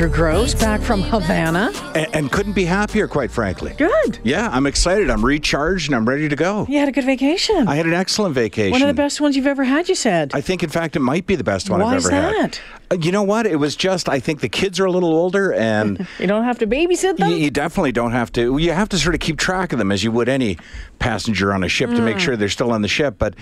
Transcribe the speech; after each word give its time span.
Andrew 0.00 0.16
Gross, 0.16 0.54
back 0.54 0.80
from 0.80 1.02
Havana. 1.02 1.70
and, 1.94 2.06
and 2.16 2.32
couldn't 2.32 2.54
be 2.54 2.64
happier, 2.64 3.06
quite 3.06 3.30
frankly. 3.30 3.74
Good. 3.76 4.18
Yeah, 4.24 4.48
I'm 4.50 4.64
excited. 4.66 5.10
I'm 5.10 5.22
recharged 5.22 5.88
and 5.88 5.94
I'm 5.94 6.08
ready 6.08 6.26
to 6.26 6.36
go. 6.36 6.64
You 6.70 6.78
had 6.78 6.88
a 6.88 6.92
good 6.92 7.04
vacation. 7.04 7.68
I 7.68 7.74
had 7.74 7.84
an 7.84 7.92
excellent 7.92 8.34
vacation. 8.34 8.72
one 8.72 8.80
of 8.80 8.88
the 8.88 8.94
best 8.94 9.20
ones 9.20 9.36
you've 9.36 9.46
ever 9.46 9.62
had, 9.64 9.90
you 9.90 9.94
said. 9.94 10.30
I 10.32 10.40
think, 10.40 10.62
in 10.62 10.70
fact, 10.70 10.96
it 10.96 11.00
might 11.00 11.26
be 11.26 11.36
the 11.36 11.44
best 11.44 11.68
one 11.68 11.80
Why 11.80 11.90
I've 11.90 11.98
is 11.98 12.06
ever 12.08 12.16
had. 12.16 12.52
that? 12.54 12.60
Uh, 12.92 12.96
You 12.98 13.12
know 13.12 13.22
what? 13.22 13.46
It 13.46 13.56
was 13.56 13.76
just, 13.76 14.08
I 14.08 14.20
think 14.20 14.40
the 14.40 14.48
kids 14.48 14.80
are 14.80 14.86
a 14.86 14.90
little 14.90 15.12
older 15.12 15.52
and 15.52 16.08
you 16.18 16.26
don't 16.26 16.44
have 16.44 16.58
to 16.60 16.66
babysit 16.66 17.02
you, 17.02 17.12
them? 17.16 17.32
you 17.32 17.50
definitely 17.50 17.92
don't 17.92 18.12
have 18.12 18.32
to, 18.32 18.56
you 18.56 18.72
have 18.72 18.88
to 18.88 18.98
sort 18.98 19.14
of 19.14 19.20
keep 19.20 19.36
track 19.36 19.74
of 19.74 19.78
them 19.78 19.92
as 19.92 20.02
you 20.02 20.10
would 20.12 20.30
any 20.30 20.56
passenger 20.98 21.52
on 21.52 21.62
a 21.62 21.68
ship 21.68 21.90
to 21.90 22.00
make 22.00 22.16
Mm. 22.16 22.20
sure 22.20 22.36
they're 22.38 22.48
still 22.48 22.72
on 22.72 22.80
the 22.80 22.88
ship. 22.88 23.16
But 23.18 23.34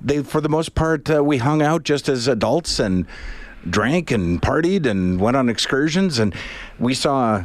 they, 0.00 0.22
for 0.22 0.40
the 0.40 0.48
most 0.48 0.74
part, 0.74 1.10
uh, 1.10 1.22
we 1.22 1.36
hung 1.36 1.60
out 1.60 1.82
just 1.82 2.08
as 2.08 2.26
adults 2.26 2.78
and 2.78 3.04
drank 3.70 4.10
and 4.10 4.40
partied 4.42 4.86
and 4.86 5.20
went 5.20 5.36
on 5.36 5.48
excursions. 5.48 6.18
And 6.18 6.34
we 6.78 6.94
saw 6.94 7.44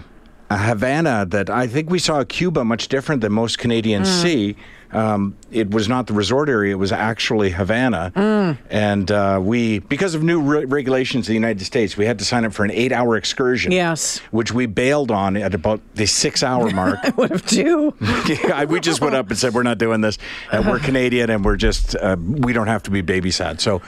a 0.50 0.58
Havana 0.58 1.26
that 1.30 1.50
I 1.50 1.68
think 1.68 1.90
we 1.90 2.00
saw 2.00 2.24
Cuba 2.24 2.64
much 2.66 2.88
different 2.90 3.22
than 3.22 3.32
most 3.32 3.58
Canadians 3.58 4.10
Mm. 4.10 4.22
see. 4.22 4.56
Um, 4.94 5.38
it 5.54 5.72
was 5.72 5.88
not 5.88 6.08
the 6.08 6.14
resort 6.14 6.50
area; 6.50 6.74
it 6.74 6.78
was 6.78 6.92
actually 6.92 7.52
Havana, 7.52 8.12
Mm. 8.14 8.58
and 8.70 9.10
uh, 9.10 9.40
we, 9.42 9.80
because 9.80 10.16
of 10.16 10.22
new 10.22 10.42
re- 10.42 10.66
regulations 10.66 11.30
in 11.30 11.32
the 11.32 11.36
United 11.36 11.64
States, 11.64 11.96
we 11.96 12.06
had 12.06 12.20
to 12.20 12.26
sign 12.26 12.44
up 12.44 12.52
for 12.52 12.66
an 12.66 12.72
eight-hour 12.72 13.16
excursion. 13.16 13.72
Yes. 13.72 14.20
which 14.32 14.52
we 14.52 14.66
bailed 14.66 15.10
on 15.10 15.38
at 15.38 15.54
about 15.56 15.80
the 15.96 16.06
six-hour 16.06 16.72
mark. 16.82 17.00
I 17.04 17.10
Would 17.16 17.30
have 17.32 17.46
too. 17.46 17.94
Yeah, 18.28 18.66
we 18.66 18.82
just 18.82 19.00
went 19.00 19.16
up 19.16 19.30
and 19.30 19.38
said 19.40 19.54
we're 19.54 19.64
not 19.64 19.78
doing 19.78 20.02
this. 20.02 20.18
Uh, 20.52 20.62
we're 20.68 20.80
Canadian, 20.90 21.30
and 21.30 21.46
we're 21.46 21.56
just 21.56 21.96
uh, 21.96 22.18
we 22.20 22.52
don't 22.52 22.68
have 22.68 22.84
to 22.84 22.92
be 22.92 23.02
babysat. 23.02 23.62
So, 23.62 23.82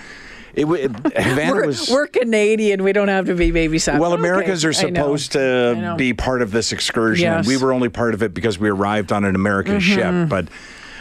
it, 0.53 0.65
wa- 0.65 0.75
Havana 1.15 1.53
We're, 1.53 1.65
was. 1.67 1.89
we're 1.89 2.07
Canadian. 2.07 2.83
We 2.83 2.93
don't 2.93 3.07
have 3.07 3.25
to 3.25 3.35
be 3.35 3.51
babysat. 3.51 3.99
well, 3.99 4.13
Okay, 4.13 4.19
Americans 4.19 4.63
are 4.65 4.73
supposed 4.73 5.31
to 5.33 5.95
be 5.97 6.13
part 6.13 6.41
of 6.41 6.51
this 6.51 6.71
excursion. 6.71 7.23
Yes. 7.23 7.47
We 7.47 7.57
were 7.57 7.73
only 7.73 7.89
part 7.89 8.13
of 8.13 8.21
it 8.23 8.33
because 8.33 8.59
we 8.59 8.69
arrived 8.69 9.11
on 9.11 9.25
an 9.25 9.35
American 9.35 9.75
Mm-hmm. 9.79 9.95
ship. 10.23 10.29
But 10.29 10.47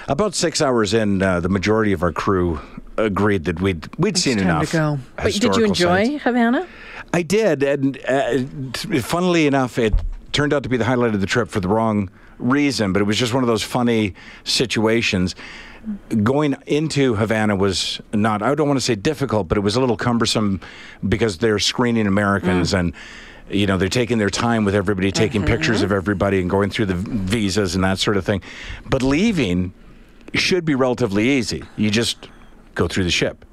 about 0.09 0.35
six 0.35 0.61
hours 0.63 0.95
in, 0.95 1.23
uh, 1.23 1.41
the 1.41 1.49
majority 1.49 1.93
of 1.93 2.03
our 2.03 2.13
crew 2.13 2.61
agreed 2.97 3.45
that 3.45 3.61
we'd 3.61 3.89
we'd 3.99 4.19
seen 4.19 4.39
Time 4.39 4.47
enough. 4.49 4.71
to 4.71 4.77
go. 4.77 4.99
But 5.17 5.33
did 5.33 5.57
you 5.57 5.65
enjoy 5.65 6.07
sites. 6.09 6.25
Havana? 6.25 6.67
I 7.15 7.23
did, 7.23 7.63
and 7.63 7.99
uh, 8.09 8.39
funnily 9.01 9.47
enough, 9.47 9.79
it 9.79 9.93
turned 10.33 10.53
out 10.55 10.63
to 10.63 10.69
be 10.71 10.77
the 10.79 10.85
highlight 10.87 11.15
of 11.15 11.21
the 11.21 11.27
trip 11.27 11.49
for 11.51 11.61
the 11.61 11.69
wrong 11.69 12.11
reason. 12.39 12.93
But 12.93 13.01
it 13.03 13.05
was 13.05 13.19
just 13.19 13.35
one 13.35 13.43
of 13.43 13.49
those 13.49 13.63
funny 13.63 14.15
situations. 14.45 15.35
Going 16.23 16.57
into 16.67 17.17
Havana 17.17 17.57
was 17.57 18.01
not, 18.13 18.43
I 18.43 18.55
don't 18.55 18.69
want 18.69 18.79
to 18.79 18.85
say 18.85 18.95
difficult, 18.95 19.49
but 19.49 19.59
it 19.59 19.63
was 19.63 19.75
a 19.75 19.81
little 19.81 19.97
cumbersome 19.97 20.61
because 21.09 21.39
they're 21.39 21.59
screening 21.59 22.07
Americans 22.07 22.73
mm. 22.73 22.79
and. 22.79 22.95
You 23.51 23.67
know, 23.67 23.77
they're 23.77 23.89
taking 23.89 24.17
their 24.17 24.31
time 24.31 24.65
with 24.65 24.75
everybody, 24.75 25.13
taking 25.13 25.43
uh-huh. 25.43 25.57
pictures 25.57 25.83
of 25.83 25.93
everybody 25.93 26.41
and 26.41 26.49
going 26.49 26.71
through 26.71 26.87
the 26.87 26.95
visas 26.95 27.75
and 27.75 27.85
that 27.85 27.99
sort 27.99 28.17
of 28.17 28.25
thing. 28.25 28.41
But 28.89 29.03
leaving 29.03 29.75
should 30.33 30.65
be 30.65 30.75
relatively 30.75 31.29
easy. 31.29 31.65
You 31.77 31.91
just 31.91 32.31
go 32.75 32.89
through 32.89 33.05
the 33.05 33.11
ship. 33.11 33.45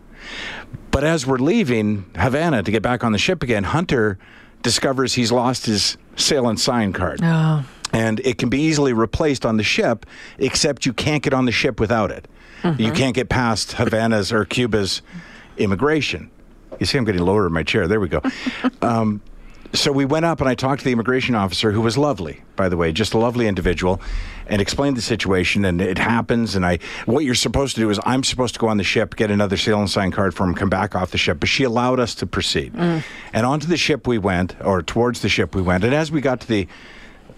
But 0.91 1.03
as 1.03 1.25
we're 1.25 1.37
leaving 1.37 2.09
Havana 2.15 2.63
to 2.63 2.71
get 2.71 2.81
back 2.81 3.03
on 3.03 3.11
the 3.11 3.17
ship 3.17 3.43
again, 3.43 3.63
Hunter 3.63 4.17
discovers 4.61 5.13
he's 5.13 5.31
lost 5.31 5.65
his 5.65 5.97
sail 6.15 6.47
and 6.47 6.59
sign 6.59 6.93
card. 6.93 7.19
Oh. 7.21 7.65
And 7.93 8.19
it 8.21 8.37
can 8.37 8.49
be 8.49 8.59
easily 8.61 8.93
replaced 8.93 9.45
on 9.45 9.57
the 9.57 9.63
ship, 9.63 10.05
except 10.37 10.85
you 10.85 10.93
can't 10.93 11.23
get 11.23 11.33
on 11.33 11.45
the 11.45 11.51
ship 11.51 11.79
without 11.79 12.11
it. 12.11 12.27
You 12.77 12.91
can't 12.91 13.15
get 13.15 13.29
past 13.29 13.71
Havana's 13.73 14.33
or 14.33 14.43
Cuba's 14.45 15.01
immigration. 15.57 16.29
You 16.79 16.85
see, 16.85 16.97
I'm 16.97 17.05
getting 17.05 17.21
lower 17.21 17.47
in 17.47 17.53
my 17.53 17.63
chair. 17.63 17.87
There 17.87 17.99
we 17.99 18.09
go. 18.09 18.21
Um, 18.81 19.21
so 19.73 19.91
we 19.91 20.03
went 20.03 20.25
up 20.25 20.39
and 20.39 20.49
I 20.49 20.55
talked 20.55 20.79
to 20.79 20.85
the 20.85 20.91
immigration 20.91 21.35
officer, 21.35 21.71
who 21.71 21.81
was 21.81 21.95
lovely, 21.95 22.41
by 22.55 22.69
the 22.69 22.77
way, 22.77 22.91
just 22.91 23.13
a 23.13 23.19
lovely 23.19 23.47
individual, 23.47 24.01
and 24.47 24.61
explained 24.61 24.97
the 24.97 25.01
situation. 25.01 25.63
And 25.63 25.79
it 25.79 25.99
happens. 25.99 26.55
And 26.55 26.65
I, 26.65 26.79
what 27.05 27.23
you're 27.23 27.35
supposed 27.35 27.75
to 27.75 27.81
do 27.81 27.89
is, 27.91 27.99
I'm 28.03 28.23
supposed 28.23 28.55
to 28.55 28.59
go 28.59 28.67
on 28.67 28.77
the 28.77 28.83
ship, 28.83 29.15
get 29.15 29.29
another 29.29 29.57
sail 29.57 29.79
and 29.79 29.87
sign 29.89 30.11
card 30.11 30.33
for 30.33 30.43
him, 30.43 30.55
come 30.55 30.69
back 30.69 30.95
off 30.95 31.11
the 31.11 31.19
ship. 31.19 31.39
But 31.39 31.49
she 31.49 31.63
allowed 31.63 31.99
us 31.99 32.15
to 32.15 32.25
proceed. 32.25 32.73
And 32.75 33.45
onto 33.45 33.67
the 33.67 33.77
ship 33.77 34.07
we 34.07 34.17
went, 34.17 34.55
or 34.63 34.81
towards 34.81 35.21
the 35.21 35.29
ship 35.29 35.53
we 35.53 35.61
went. 35.61 35.83
And 35.83 35.93
as 35.93 36.11
we 36.11 36.19
got 36.19 36.41
to 36.41 36.47
the, 36.47 36.67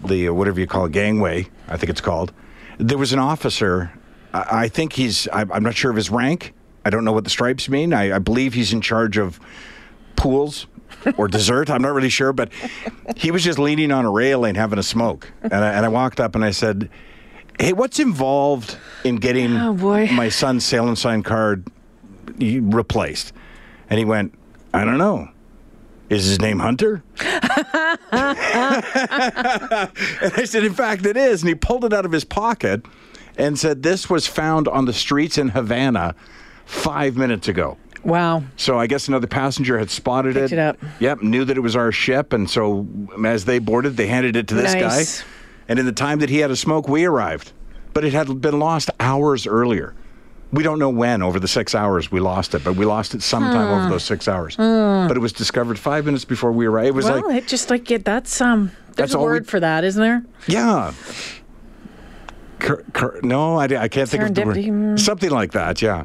the 0.04 0.28
uh, 0.28 0.32
whatever 0.32 0.60
you 0.60 0.66
call 0.66 0.86
it, 0.86 0.92
gangway, 0.92 1.48
I 1.68 1.76
think 1.76 1.90
it's 1.90 2.00
called, 2.00 2.32
there 2.78 2.98
was 2.98 3.12
an 3.12 3.18
officer. 3.18 3.92
I, 4.32 4.64
I 4.64 4.68
think 4.68 4.92
he's, 4.94 5.28
I, 5.28 5.42
I'm 5.42 5.62
not 5.62 5.74
sure 5.74 5.90
of 5.90 5.96
his 5.96 6.10
rank. 6.10 6.54
I 6.84 6.90
don't 6.90 7.04
know 7.04 7.12
what 7.12 7.24
the 7.24 7.30
stripes 7.30 7.68
mean. 7.68 7.92
I, 7.92 8.16
I 8.16 8.18
believe 8.18 8.54
he's 8.54 8.72
in 8.72 8.80
charge 8.80 9.16
of 9.16 9.38
pools 10.16 10.66
or 11.16 11.28
dessert. 11.38 11.70
I'm 11.70 11.82
not 11.82 11.92
really 11.94 12.08
sure, 12.08 12.32
but 12.32 12.50
he 13.16 13.30
was 13.30 13.44
just 13.44 13.58
leaning 13.58 13.92
on 13.92 14.04
a 14.04 14.10
railing 14.10 14.56
having 14.56 14.78
a 14.78 14.82
smoke. 14.82 15.30
And 15.42 15.54
I, 15.54 15.72
and 15.72 15.86
I 15.86 15.88
walked 15.88 16.20
up 16.20 16.34
and 16.34 16.44
I 16.44 16.50
said, 16.50 16.90
Hey, 17.60 17.72
what's 17.72 18.00
involved 18.00 18.76
in 19.04 19.16
getting 19.16 19.54
Oh, 19.56 19.72
my 19.74 20.28
son's 20.30 20.64
sail 20.64 20.88
and 20.88 20.98
sign 20.98 21.22
card 21.22 21.68
replaced? 22.38 23.32
And 23.90 23.98
he 23.98 24.04
went, 24.04 24.34
I 24.74 24.84
don't 24.84 24.98
know. 24.98 25.28
Is 26.12 26.26
his 26.26 26.40
name 26.40 26.58
Hunter? 26.58 27.02
and 27.20 27.26
I 30.36 30.44
said, 30.44 30.64
In 30.64 30.74
fact, 30.74 31.06
it 31.06 31.16
is. 31.16 31.42
And 31.42 31.48
he 31.48 31.54
pulled 31.54 31.84
it 31.84 31.92
out 31.92 32.04
of 32.04 32.12
his 32.12 32.24
pocket 32.24 32.84
and 33.38 33.58
said, 33.58 33.82
This 33.82 34.10
was 34.10 34.26
found 34.26 34.68
on 34.68 34.84
the 34.84 34.92
streets 34.92 35.38
in 35.38 35.48
Havana 35.48 36.14
five 36.66 37.16
minutes 37.16 37.48
ago. 37.48 37.78
Wow. 38.04 38.42
So 38.56 38.78
I 38.78 38.86
guess 38.88 39.08
another 39.08 39.26
passenger 39.26 39.78
had 39.78 39.88
spotted 39.90 40.34
Picked 40.34 40.52
it. 40.52 40.56
it 40.56 40.58
up. 40.58 40.76
Yep, 41.00 41.22
knew 41.22 41.44
that 41.44 41.56
it 41.56 41.60
was 41.60 41.76
our 41.76 41.92
ship, 41.92 42.32
and 42.32 42.50
so 42.50 42.86
as 43.24 43.44
they 43.44 43.58
boarded, 43.58 43.96
they 43.96 44.08
handed 44.08 44.36
it 44.36 44.48
to 44.48 44.54
this 44.54 44.74
Nice. 44.74 45.20
guy. 45.22 45.26
And 45.68 45.78
in 45.78 45.86
the 45.86 45.92
time 45.92 46.18
that 46.18 46.28
he 46.28 46.38
had 46.38 46.50
a 46.50 46.56
smoke, 46.56 46.88
we 46.88 47.04
arrived. 47.04 47.52
But 47.94 48.04
it 48.04 48.12
had 48.12 48.40
been 48.40 48.58
lost 48.58 48.90
hours 49.00 49.46
earlier. 49.46 49.94
We 50.52 50.62
don't 50.62 50.78
know 50.78 50.90
when 50.90 51.22
over 51.22 51.40
the 51.40 51.48
six 51.48 51.74
hours 51.74 52.12
we 52.12 52.20
lost 52.20 52.54
it, 52.54 52.62
but 52.62 52.74
we 52.76 52.84
lost 52.84 53.14
it 53.14 53.22
sometime 53.22 53.68
over 53.80 53.88
those 53.88 54.04
six 54.04 54.28
hours. 54.28 54.54
But 54.56 55.16
it 55.16 55.20
was 55.20 55.32
discovered 55.32 55.78
five 55.78 56.04
minutes 56.04 56.24
before 56.26 56.52
we 56.52 56.66
arrived. 56.66 56.88
It 56.88 56.94
was 56.94 57.06
Well, 57.06 57.26
like, 57.28 57.36
it 57.44 57.48
just 57.48 57.70
like 57.70 57.90
it. 57.90 58.04
That's 58.04 58.40
um. 58.40 58.70
There's 58.94 58.96
That's 58.96 59.14
a 59.14 59.18
all 59.18 59.24
we- 59.24 59.32
word 59.32 59.46
for 59.48 59.58
that, 59.60 59.84
isn't 59.84 60.02
there? 60.02 60.22
yeah. 60.46 60.92
Cur- 62.58 62.84
cur- 62.92 63.20
no, 63.22 63.56
I, 63.56 63.64
I 63.64 63.88
can't 63.88 64.08
think 64.08 64.22
of 64.22 64.34
the 64.34 64.44
word. 64.44 64.56
mm. 64.56 64.98
Something 65.00 65.30
like 65.30 65.52
that, 65.52 65.82
yeah. 65.82 66.04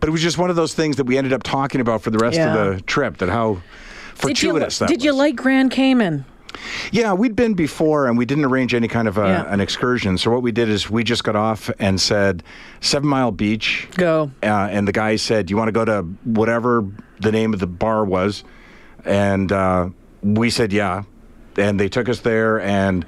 But 0.00 0.08
it 0.08 0.12
was 0.12 0.22
just 0.22 0.38
one 0.38 0.50
of 0.50 0.56
those 0.56 0.74
things 0.74 0.96
that 0.96 1.04
we 1.04 1.16
ended 1.16 1.32
up 1.32 1.42
talking 1.44 1.80
about 1.80 2.02
for 2.02 2.10
the 2.10 2.18
rest 2.18 2.36
Yeah. 2.36 2.54
of 2.56 2.76
the 2.76 2.82
trip. 2.82 3.18
That 3.18 3.28
how 3.28 3.60
Did 4.22 4.42
you 4.42 4.58
that 4.58 4.82
did 4.88 5.04
you 5.04 5.12
like 5.12 5.36
Grand 5.36 5.70
Cayman? 5.70 6.24
Yeah, 6.90 7.12
we'd 7.14 7.34
been 7.36 7.54
before, 7.54 8.06
and 8.06 8.16
we 8.18 8.24
didn't 8.24 8.44
arrange 8.44 8.74
any 8.74 8.88
kind 8.88 9.08
of 9.08 9.18
a, 9.18 9.26
Yeah. 9.26 9.52
an 9.52 9.60
excursion. 9.60 10.18
So 10.18 10.30
what 10.30 10.42
we 10.42 10.52
did 10.52 10.68
is 10.68 10.90
we 10.90 11.04
just 11.04 11.24
got 11.24 11.36
off 11.36 11.70
and 11.78 12.00
said 12.00 12.42
Seven 12.80 13.08
Mile 13.08 13.30
Beach, 13.32 13.88
Go. 13.96 14.30
uh, 14.42 14.46
and 14.70 14.86
the 14.86 14.92
guy 14.92 15.16
said, 15.16 15.50
"You 15.50 15.56
want 15.56 15.68
to 15.68 15.72
go 15.72 15.84
to 15.84 16.02
whatever 16.24 16.84
the 17.20 17.32
name 17.32 17.52
of 17.54 17.60
the 17.60 17.66
bar 17.66 18.04
was?" 18.04 18.44
And 19.04 19.50
uh, 19.52 19.88
we 20.22 20.50
said, 20.50 20.72
"Yeah," 20.72 21.02
and 21.56 21.78
they 21.80 21.88
took 21.88 22.08
us 22.08 22.20
there, 22.20 22.60
and 22.60 23.04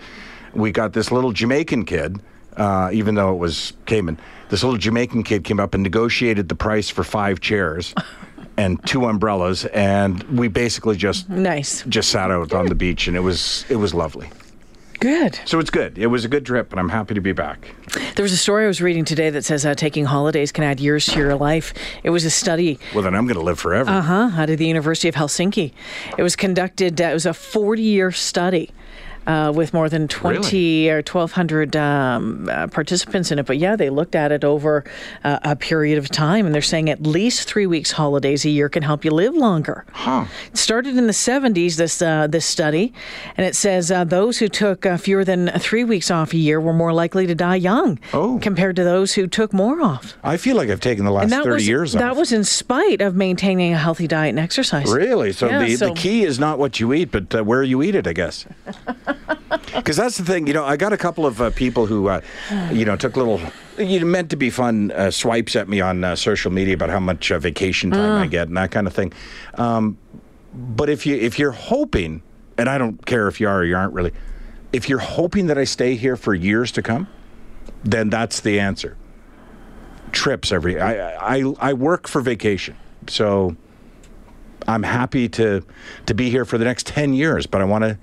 we 0.55 0.73
got 0.73 0.93
this 0.93 1.11
little 1.12 1.32
Jamaican 1.32 1.85
kid. 1.85 2.19
Uh, 2.56 2.88
even 2.93 3.17
though 3.17 3.32
it 3.35 3.38
was 3.38 3.73
Cayman, 3.85 4.17
this 4.49 4.62
little 4.62 4.79
Jamaican 4.79 5.25
kid 5.25 5.43
came 5.43 5.58
up 5.58 5.75
and 5.75 5.82
negotiated 5.82 6.49
the 6.49 6.55
price 6.55 6.88
for 6.88 7.02
five 7.02 7.41
chairs 7.41 7.93
and 8.56 8.85
two 8.87 9.06
umbrellas, 9.06 9.65
and 9.67 10.23
we 10.25 10.49
basically 10.49 10.97
just 10.97 11.29
Nice. 11.29 11.83
just 11.89 12.11
sat 12.11 12.31
out 12.31 12.53
on 12.53 12.67
the 12.67 12.75
beach, 12.75 13.09
and 13.09 13.17
it 13.17 13.21
was 13.21 13.65
it 13.69 13.77
was 13.77 13.95
lovely. 13.95 14.29
Good. 15.01 15.39
So 15.45 15.59
it's 15.59 15.69
good. 15.71 15.99
It 15.99 16.06
was 16.06 16.25
a 16.25 16.29
good 16.29 16.47
trip, 16.47 16.71
and 16.71 16.81
I'm 16.81 16.89
happy 16.89 17.12
to 17.15 17.21
be 17.21 17.33
back. 17.33 17.75
There 18.17 18.23
was 18.23 18.33
a 18.33 18.39
story 18.39 18.65
I 18.65 18.69
was 18.69 18.81
reading 18.81 19.05
today 19.05 19.29
that 19.29 19.45
says 19.45 19.67
uh, 19.67 19.75
taking 19.75 20.06
holidays 20.06 20.51
can 20.51 20.65
add 20.65 20.81
years 20.81 21.05
to 21.06 21.19
your 21.19 21.35
life. 21.35 21.75
It 22.05 22.11
was 22.11 22.25
a 22.25 22.31
study 22.31 22.79
Well, 22.95 23.03
then 23.03 23.15
I'm 23.15 23.27
going 23.27 23.37
to 23.37 23.43
live 23.43 23.59
forever. 23.59 23.91
uh 23.91 24.01
huh, 24.01 24.31
out 24.35 24.49
of 24.49 24.56
the 24.56 24.67
University 24.67 25.09
of 25.09 25.15
Helsinki. 25.17 25.73
It 26.17 26.23
was 26.23 26.37
conducted, 26.37 27.01
uh, 27.03 27.06
it 27.06 27.12
was 27.12 27.27
a 27.27 27.35
40 27.35 27.83
year 27.83 28.12
study. 28.12 28.71
Uh, 29.26 29.50
with 29.55 29.73
more 29.73 29.88
than 29.88 30.06
20 30.06 30.91
or 30.91 30.97
1,200 30.97 31.75
um, 31.76 32.47
uh, 32.50 32.67
participants 32.67 33.31
in 33.32 33.38
it. 33.38 33.47
But 33.47 33.56
yeah, 33.56 33.75
they 33.75 33.88
looked 33.88 34.15
at 34.15 34.31
it 34.32 34.44
over 34.44 34.85
uh, 35.25 35.38
a 35.43 35.56
period 35.56 35.97
of 35.97 36.11
time, 36.11 36.44
and 36.44 36.55
they're 36.55 36.61
saying 36.61 36.91
at 36.91 37.03
least 37.06 37.49
three 37.49 37.67
weeks 37.67 37.93
holidays 37.93 38.44
a 38.44 38.50
year 38.50 38.69
can 38.69 38.82
help 38.82 39.03
you 39.03 39.11
live 39.11 39.35
longer. 39.35 39.87
Huh. 39.93 40.26
It 40.53 40.59
started 40.59 40.99
in 40.99 41.06
the 41.06 41.15
70s, 41.15 41.76
this, 41.76 42.03
uh, 42.03 42.26
this 42.26 42.44
study, 42.44 42.93
and 43.38 43.47
it 43.47 43.56
says 43.56 43.91
uh, 43.91 44.05
those 44.05 44.37
who 44.38 44.47
took 44.49 44.85
uh, 44.85 44.99
fewer 44.99 45.25
than 45.25 45.49
three 45.59 45.85
weeks 45.85 46.11
off 46.11 46.35
a 46.35 46.37
year 46.37 46.61
were 46.61 46.75
more 46.75 46.93
likely 46.93 47.27
to 47.27 47.35
die 47.35 47.56
young 47.56 47.99
Oh. 48.12 48.38
compared 48.43 48.77
to 48.77 48.85
those 48.85 49.15
who 49.15 49.27
took 49.27 49.55
more 49.55 49.81
off. 49.81 50.19
I 50.23 50.37
feel 50.37 50.55
like 50.56 50.69
I've 50.69 50.81
taken 50.81 51.06
the 51.06 51.11
last 51.11 51.31
30 51.32 51.49
was 51.50 51.67
years 51.67 51.93
that 51.94 52.03
off. 52.03 52.11
That 52.15 52.20
was 52.20 52.31
in 52.31 52.44
spite 52.44 53.00
of 53.00 53.15
maintaining 53.17 53.73
a 53.73 53.79
healthy 53.79 54.06
diet 54.06 54.31
and 54.31 54.38
exercise. 54.38 54.93
Really? 54.93 55.32
So, 55.32 55.49
Yeah, 55.49 55.65
the, 55.65 55.77
so- 55.77 55.88
the 55.88 55.94
key 55.94 56.25
is 56.25 56.38
not 56.38 56.59
what 56.59 56.79
you 56.79 56.93
eat, 56.93 57.11
but 57.11 57.35
uh, 57.35 57.43
where 57.43 57.62
you 57.62 57.82
eat 57.82 57.94
it, 57.94 58.06
I 58.06 58.12
guess. 58.12 58.44
Because 59.75 59.97
that's 59.97 60.19
the 60.19 60.25
thing. 60.25 60.47
You 60.47 60.55
know, 60.55 60.65
I 60.65 60.77
got 60.77 60.93
a 60.93 60.97
couple 60.97 61.27
of 61.27 61.41
uh, 61.41 61.51
people 61.51 61.87
who, 61.87 62.09
uh, 62.09 62.21
you 62.73 62.85
know, 62.85 62.97
took 62.97 63.17
little, 63.17 63.41
you 63.79 64.01
know, 64.01 64.07
meant 64.07 64.31
to 64.31 64.37
be 64.37 64.51
fun 64.51 64.91
uh, 64.93 65.11
swipes 65.11 65.57
at 65.57 65.69
me 65.69 65.81
on 65.81 66.05
uh, 66.05 66.17
social 66.17 66.51
media 66.51 66.75
about 66.75 66.91
how 66.91 67.01
much 67.01 67.31
uh, 67.31 67.39
vacation 67.39 67.91
time 67.91 68.05
Mm. 68.05 68.23
I 68.23 68.27
get 68.27 68.49
and 68.49 68.57
that 68.57 68.71
kind 68.71 68.87
of 68.87 68.93
thing. 68.93 69.13
Um, 69.55 69.99
but 70.55 70.89
if 70.89 71.07
you 71.07 71.17
if 71.17 71.39
you're 71.39 71.53
hoping, 71.53 72.23
and 72.57 72.69
I 72.69 72.79
don't 72.79 73.05
care 73.07 73.29
if 73.29 73.41
you 73.41 73.49
are 73.49 73.59
or 73.59 73.65
you 73.65 73.77
aren't 73.77 73.93
really, 73.93 74.13
if 74.73 74.89
you're 74.89 74.99
hoping 74.99 75.47
that 75.49 75.59
I 75.59 75.65
stay 75.65 75.97
here 75.97 76.17
for 76.17 76.35
years 76.35 76.71
to 76.73 76.83
come, 76.83 77.09
then 77.83 78.11
that's 78.11 78.41
the 78.41 78.61
answer. 78.61 78.97
Trips 80.13 80.53
every. 80.53 80.81
I 80.81 81.39
I 81.39 81.55
I 81.59 81.73
work 81.73 82.07
for 82.07 82.21
vacation, 82.21 82.77
so 83.09 83.57
I'm 84.69 84.85
happy 84.85 85.29
to 85.31 85.65
to 86.07 86.15
be 86.15 86.31
here 86.31 86.45
for 86.45 86.59
the 86.59 86.65
next 86.65 86.87
ten 86.87 87.15
years. 87.15 87.47
But 87.47 87.61
I 87.61 87.65
want 87.65 87.85
to. 87.85 87.99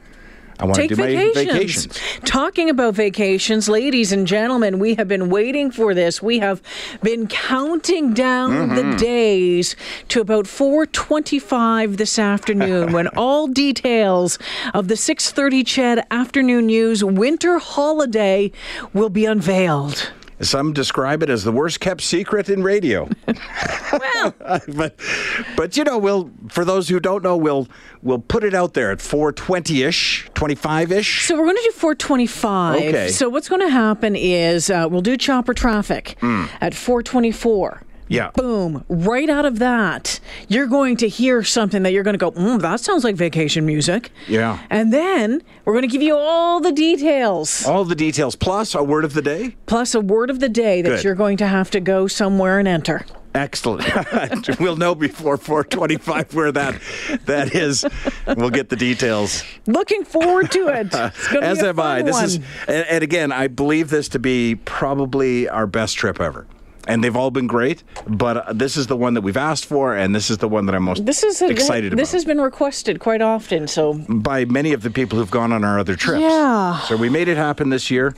I 0.62 0.66
want 0.66 0.75
to 0.75 0.81
Take 0.81 0.90
do 0.90 0.96
my 0.98 1.08
vacations. 1.08 1.86
vacations. 1.88 2.00
Talking 2.24 2.69
about 2.69 2.94
vacations, 2.94 3.68
ladies 3.68 4.12
and 4.12 4.28
gentlemen, 4.28 4.78
we 4.78 4.94
have 4.96 5.08
been 5.08 5.30
waiting 5.30 5.72
for 5.72 5.94
this. 5.96 6.22
We 6.22 6.38
have 6.40 6.62
been 7.02 7.28
counting 7.28 8.13
down 8.13 8.52
Mm-hmm. 8.52 8.75
the 8.92 8.98
days 8.98 9.75
to 10.10 10.22
about 10.22 10.46
4:25 10.46 11.98
this 11.98 12.19
afternoon 12.19 12.92
when 12.94 13.08
all 13.18 13.48
details 13.48 14.38
of 14.74 14.88
the 14.88 14.96
6:30 14.96 15.63
Ched 15.63 16.04
afternoon 16.12 16.68
news 16.68 17.04
winter 17.04 17.58
holiday 17.60 18.52
will 18.94 19.10
be 19.10 19.25
unveiled. 19.25 20.12
Some 20.41 20.73
describe 20.73 21.21
it 21.23 21.29
as 21.29 21.43
the 21.43 21.51
worst 21.51 21.79
kept 21.79 22.01
secret 22.01 22.49
in 22.49 22.63
radio. 22.63 23.07
Well, 23.91 24.33
but 24.75 24.95
but 25.57 25.75
you 25.75 25.83
know, 25.83 25.97
we'll 25.97 26.31
for 26.47 26.63
those 26.63 26.88
who 26.88 26.99
don't 27.01 27.23
know, 27.23 27.35
we'll 27.35 27.67
we'll 28.01 28.19
put 28.19 28.45
it 28.45 28.53
out 28.53 28.73
there 28.73 28.89
at 28.91 29.01
420 29.01 29.83
ish, 29.83 30.29
25 30.33 30.91
ish. 30.93 31.27
So 31.27 31.35
we're 31.35 31.43
going 31.45 31.57
to 31.57 31.63
do 31.65 31.71
425. 31.71 32.75
Okay. 32.81 33.09
So 33.09 33.27
what's 33.27 33.49
going 33.49 33.59
to 33.61 33.69
happen 33.69 34.15
is 34.15 34.69
uh, 34.69 34.88
we'll 34.89 35.01
do 35.01 35.17
chopper 35.17 35.53
traffic 35.53 36.15
Hmm. 36.21 36.45
at 36.61 36.73
424. 36.73 37.81
Yeah. 38.12 38.31
Boom. 38.31 38.84
Right 38.90 39.30
out 39.30 39.46
of 39.46 39.60
that, 39.60 40.19
you're 40.50 40.68
going 40.68 40.98
to 40.98 41.08
hear 41.08 41.44
something 41.44 41.84
that 41.84 41.94
you're 41.94 42.04
going 42.04 42.13
to 42.13 42.18
go, 42.18 42.31
mm, 42.31 42.60
that 42.62 42.81
sounds 42.81 43.06
like 43.06 43.16
vacation 43.16 43.66
music. 43.66 44.12
Yeah. 44.28 44.60
And 44.69 44.92
then 44.92 45.42
we're 45.63 45.72
going 45.74 45.88
to 45.88 45.92
give 45.92 46.02
you 46.02 46.16
all 46.18 46.60
the 46.60 46.74
details, 46.74 47.66
All 47.66 47.86
the 47.86 47.96
details 47.96 48.36
plus 48.36 48.75
a 48.75 48.84
word 48.84 49.06
of 49.06 49.13
the 49.13 49.22
day. 49.22 49.56
plus 49.66 49.96
a 49.96 50.02
word 50.02 50.30
of 50.30 50.42
the 50.42 50.50
day 50.50 50.81
that 50.81 50.90
Good. 50.90 51.04
you're 51.06 51.16
going 51.16 51.38
to 51.38 51.48
have 51.48 51.72
to 51.72 51.80
go 51.80 52.08
somewhere 52.08 52.60
and 52.60 52.68
enter. 52.68 53.06
Excellent. 53.34 53.86
we'll 54.60 54.75
know 54.75 54.94
before 54.94 55.38
425 55.38 56.34
where 56.34 56.52
that 56.52 56.81
that 57.28 57.56
is. 57.56 57.86
We'll 58.28 58.50
get 58.50 58.68
the 58.68 58.75
details. 58.75 59.46
Looking 59.68 60.04
forward 60.04 60.52
to 60.52 60.68
it. 60.68 60.88
It's 60.88 61.34
As 61.36 61.60
be 61.60 61.66
a 61.66 61.69
am 61.69 61.80
I. 61.80 62.02
This 62.02 62.13
one. 62.16 62.25
is 62.25 62.36
and, 62.68 62.86
and 62.88 63.04
again, 63.04 63.31
I 63.31 63.48
believe 63.48 63.90
this 63.90 64.10
to 64.10 64.19
be 64.19 64.56
probably 64.56 65.48
our 65.48 65.66
best 65.66 65.96
trip 65.96 66.19
ever. 66.19 66.46
And 66.91 67.01
they've 67.01 67.15
all 67.15 67.31
been 67.31 67.47
great, 67.47 67.83
but 68.05 68.35
uh, 68.38 68.51
this 68.53 68.75
is 68.75 68.88
the 68.88 68.97
one 68.97 69.13
that 69.13 69.21
we've 69.21 69.38
asked 69.38 69.65
for, 69.65 69.95
and 69.95 70.13
this 70.13 70.29
is 70.29 70.39
the 70.39 70.49
one 70.49 70.65
that 70.65 70.75
I'm 70.75 70.83
most 70.83 71.05
This 71.05 71.23
is 71.23 71.41
a, 71.41 71.47
excited 71.49 71.93
This 71.93 72.09
about. 72.09 72.17
has 72.17 72.25
been 72.25 72.41
requested 72.41 72.99
quite 72.99 73.21
often, 73.21 73.67
so 73.69 73.93
by 74.09 74.43
many 74.43 74.73
of 74.73 74.81
the 74.81 74.89
people 74.91 75.17
who've 75.17 75.31
gone 75.31 75.53
on 75.53 75.63
our 75.63 75.79
other 75.79 75.95
trips. 75.95 76.21
Yeah. 76.21 76.79
So 76.81 76.97
we 76.97 77.07
made 77.09 77.29
it 77.29 77.38
happen 77.38 77.69
this 77.69 77.89
year. 77.89 78.13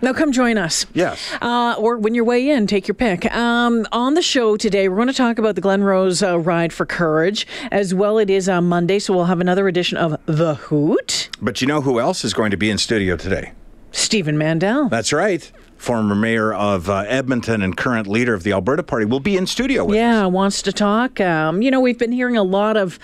now 0.00 0.14
come 0.14 0.32
join 0.32 0.56
us. 0.56 0.86
Yes. 0.94 1.18
Uh, 1.42 1.74
or 1.76 1.98
when 1.98 2.14
you're 2.14 2.24
way 2.24 2.48
in, 2.48 2.66
take 2.66 2.88
your 2.88 2.94
pick. 2.94 3.30
Um, 3.34 3.86
on 3.92 4.14
the 4.14 4.22
show 4.22 4.56
today, 4.56 4.88
we're 4.88 4.96
going 4.96 5.08
to 5.08 5.12
talk 5.12 5.38
about 5.38 5.54
the 5.54 5.60
Glenrose 5.60 6.22
uh, 6.26 6.38
Ride 6.38 6.72
for 6.72 6.86
Courage. 6.86 7.46
As 7.70 7.92
well, 7.94 8.16
it 8.16 8.30
is 8.30 8.48
uh, 8.48 8.62
Monday, 8.62 9.00
so 9.00 9.12
we'll 9.14 9.26
have 9.26 9.40
another 9.40 9.68
edition 9.68 9.98
of 9.98 10.16
The 10.24 10.54
Hoot. 10.54 11.28
But 11.42 11.60
you 11.60 11.66
know 11.66 11.82
who 11.82 12.00
else 12.00 12.24
is 12.24 12.32
going 12.32 12.52
to 12.52 12.56
be 12.56 12.70
in 12.70 12.78
studio 12.78 13.16
today? 13.16 13.52
Stephen 13.92 14.38
Mandel. 14.38 14.88
That's 14.88 15.12
right. 15.12 15.50
Former 15.76 16.16
mayor 16.16 16.52
of 16.52 16.90
uh, 16.90 17.04
Edmonton 17.06 17.62
and 17.62 17.76
current 17.76 18.08
leader 18.08 18.34
of 18.34 18.42
the 18.42 18.50
Alberta 18.50 18.82
Party 18.82 19.04
will 19.04 19.20
be 19.20 19.36
in 19.36 19.46
studio 19.46 19.84
with 19.84 19.94
us. 19.94 19.98
Yeah, 19.98 20.26
wants 20.26 20.60
to 20.62 20.72
talk. 20.72 21.20
Um, 21.20 21.62
you 21.62 21.70
know, 21.70 21.80
we've 21.80 21.98
been 21.98 22.10
hearing 22.10 22.36
a 22.36 22.42
lot 22.42 22.76
of 22.76 22.98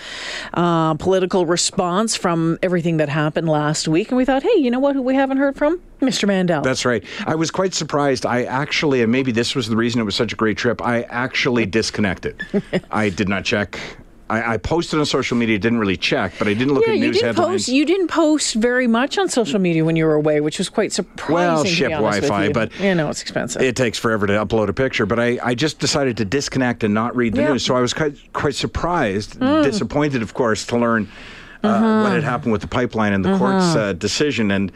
uh, 0.54 0.94
political 0.94 1.46
response 1.46 2.16
from 2.16 2.58
everything 2.64 2.96
that 2.96 3.08
happened 3.08 3.48
last 3.48 3.86
week, 3.86 4.08
and 4.08 4.16
we 4.16 4.24
thought, 4.24 4.42
hey, 4.42 4.56
you 4.58 4.72
know 4.72 4.80
what? 4.80 4.96
Who 4.96 5.02
we 5.02 5.14
haven't 5.14 5.36
heard 5.36 5.56
from? 5.56 5.80
Mr. 6.00 6.26
Mandel. 6.26 6.62
That's 6.62 6.84
right. 6.84 7.04
I 7.26 7.36
was 7.36 7.52
quite 7.52 7.74
surprised. 7.74 8.26
I 8.26 8.42
actually, 8.42 9.02
and 9.02 9.12
maybe 9.12 9.30
this 9.30 9.54
was 9.54 9.68
the 9.68 9.76
reason 9.76 10.00
it 10.00 10.04
was 10.04 10.16
such 10.16 10.32
a 10.32 10.36
great 10.36 10.58
trip, 10.58 10.82
I 10.82 11.02
actually 11.02 11.66
disconnected. 11.66 12.44
I 12.90 13.08
did 13.08 13.28
not 13.28 13.44
check. 13.44 13.78
I, 14.30 14.54
I 14.54 14.56
posted 14.56 14.98
on 14.98 15.04
social 15.04 15.36
media, 15.36 15.58
didn't 15.58 15.78
really 15.78 15.98
check, 15.98 16.32
but 16.38 16.48
I 16.48 16.54
didn't 16.54 16.72
look 16.72 16.86
yeah, 16.86 16.92
at 16.94 16.98
you 16.98 17.06
news 17.08 17.16
didn't 17.16 17.36
headlines. 17.36 17.62
post. 17.64 17.68
You 17.68 17.84
didn't 17.84 18.08
post 18.08 18.54
very 18.54 18.86
much 18.86 19.18
on 19.18 19.28
social 19.28 19.58
media 19.58 19.84
when 19.84 19.96
you 19.96 20.06
were 20.06 20.14
away, 20.14 20.40
which 20.40 20.56
was 20.58 20.70
quite 20.70 20.92
surprising. 20.92 21.34
Well, 21.34 21.58
to 21.58 21.64
be 21.64 21.68
ship 21.74 21.90
Wi-Fi, 21.90 22.44
you. 22.46 22.52
but 22.52 22.78
you 22.80 22.94
know 22.94 23.10
it's 23.10 23.20
expensive. 23.20 23.60
it 23.60 23.76
takes 23.76 23.98
forever 23.98 24.26
to 24.26 24.32
upload 24.32 24.68
a 24.68 24.72
picture, 24.72 25.04
but 25.04 25.20
I, 25.20 25.38
I 25.42 25.54
just 25.54 25.78
decided 25.78 26.16
to 26.16 26.24
disconnect 26.24 26.84
and 26.84 26.94
not 26.94 27.14
read 27.14 27.34
the 27.34 27.42
Yeah. 27.42 27.52
News. 27.52 27.66
So 27.66 27.76
I 27.76 27.80
was 27.80 27.92
quite, 27.92 28.16
quite 28.32 28.54
surprised, 28.54 29.38
disappointed, 29.40 30.22
of 30.22 30.32
course, 30.32 30.64
to 30.66 30.78
learn 30.78 31.06
uh, 31.62 31.66
Uh-huh. 31.68 32.02
what 32.04 32.12
had 32.12 32.24
happened 32.24 32.52
with 32.52 32.62
the 32.62 32.68
pipeline 32.68 33.12
and 33.12 33.22
the 33.24 33.36
court's 33.36 33.74
uh, 33.76 33.92
decision. 33.92 34.50
And, 34.50 34.72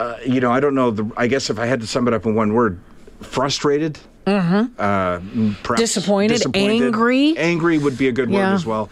uh, 0.00 0.16
you 0.26 0.40
know, 0.40 0.50
I 0.52 0.60
don't 0.60 0.74
know. 0.74 0.90
The, 0.90 1.10
I 1.16 1.26
guess 1.28 1.48
if 1.48 1.58
I 1.58 1.64
had 1.64 1.80
to 1.80 1.86
sum 1.86 2.08
it 2.08 2.14
up 2.14 2.26
in 2.26 2.34
one 2.34 2.52
word, 2.52 2.78
frustrated. 3.22 3.98
Uh, 4.26 5.20
perhaps 5.62 5.82
Mm-hmm. 5.82 6.28
Disappointed, 6.28 6.56
angry. 6.56 7.36
Angry 7.38 7.78
would 7.78 7.96
be 7.96 8.08
a 8.08 8.12
good 8.12 8.28
word 8.30 8.40
as 8.54 8.66
well. 8.66 8.90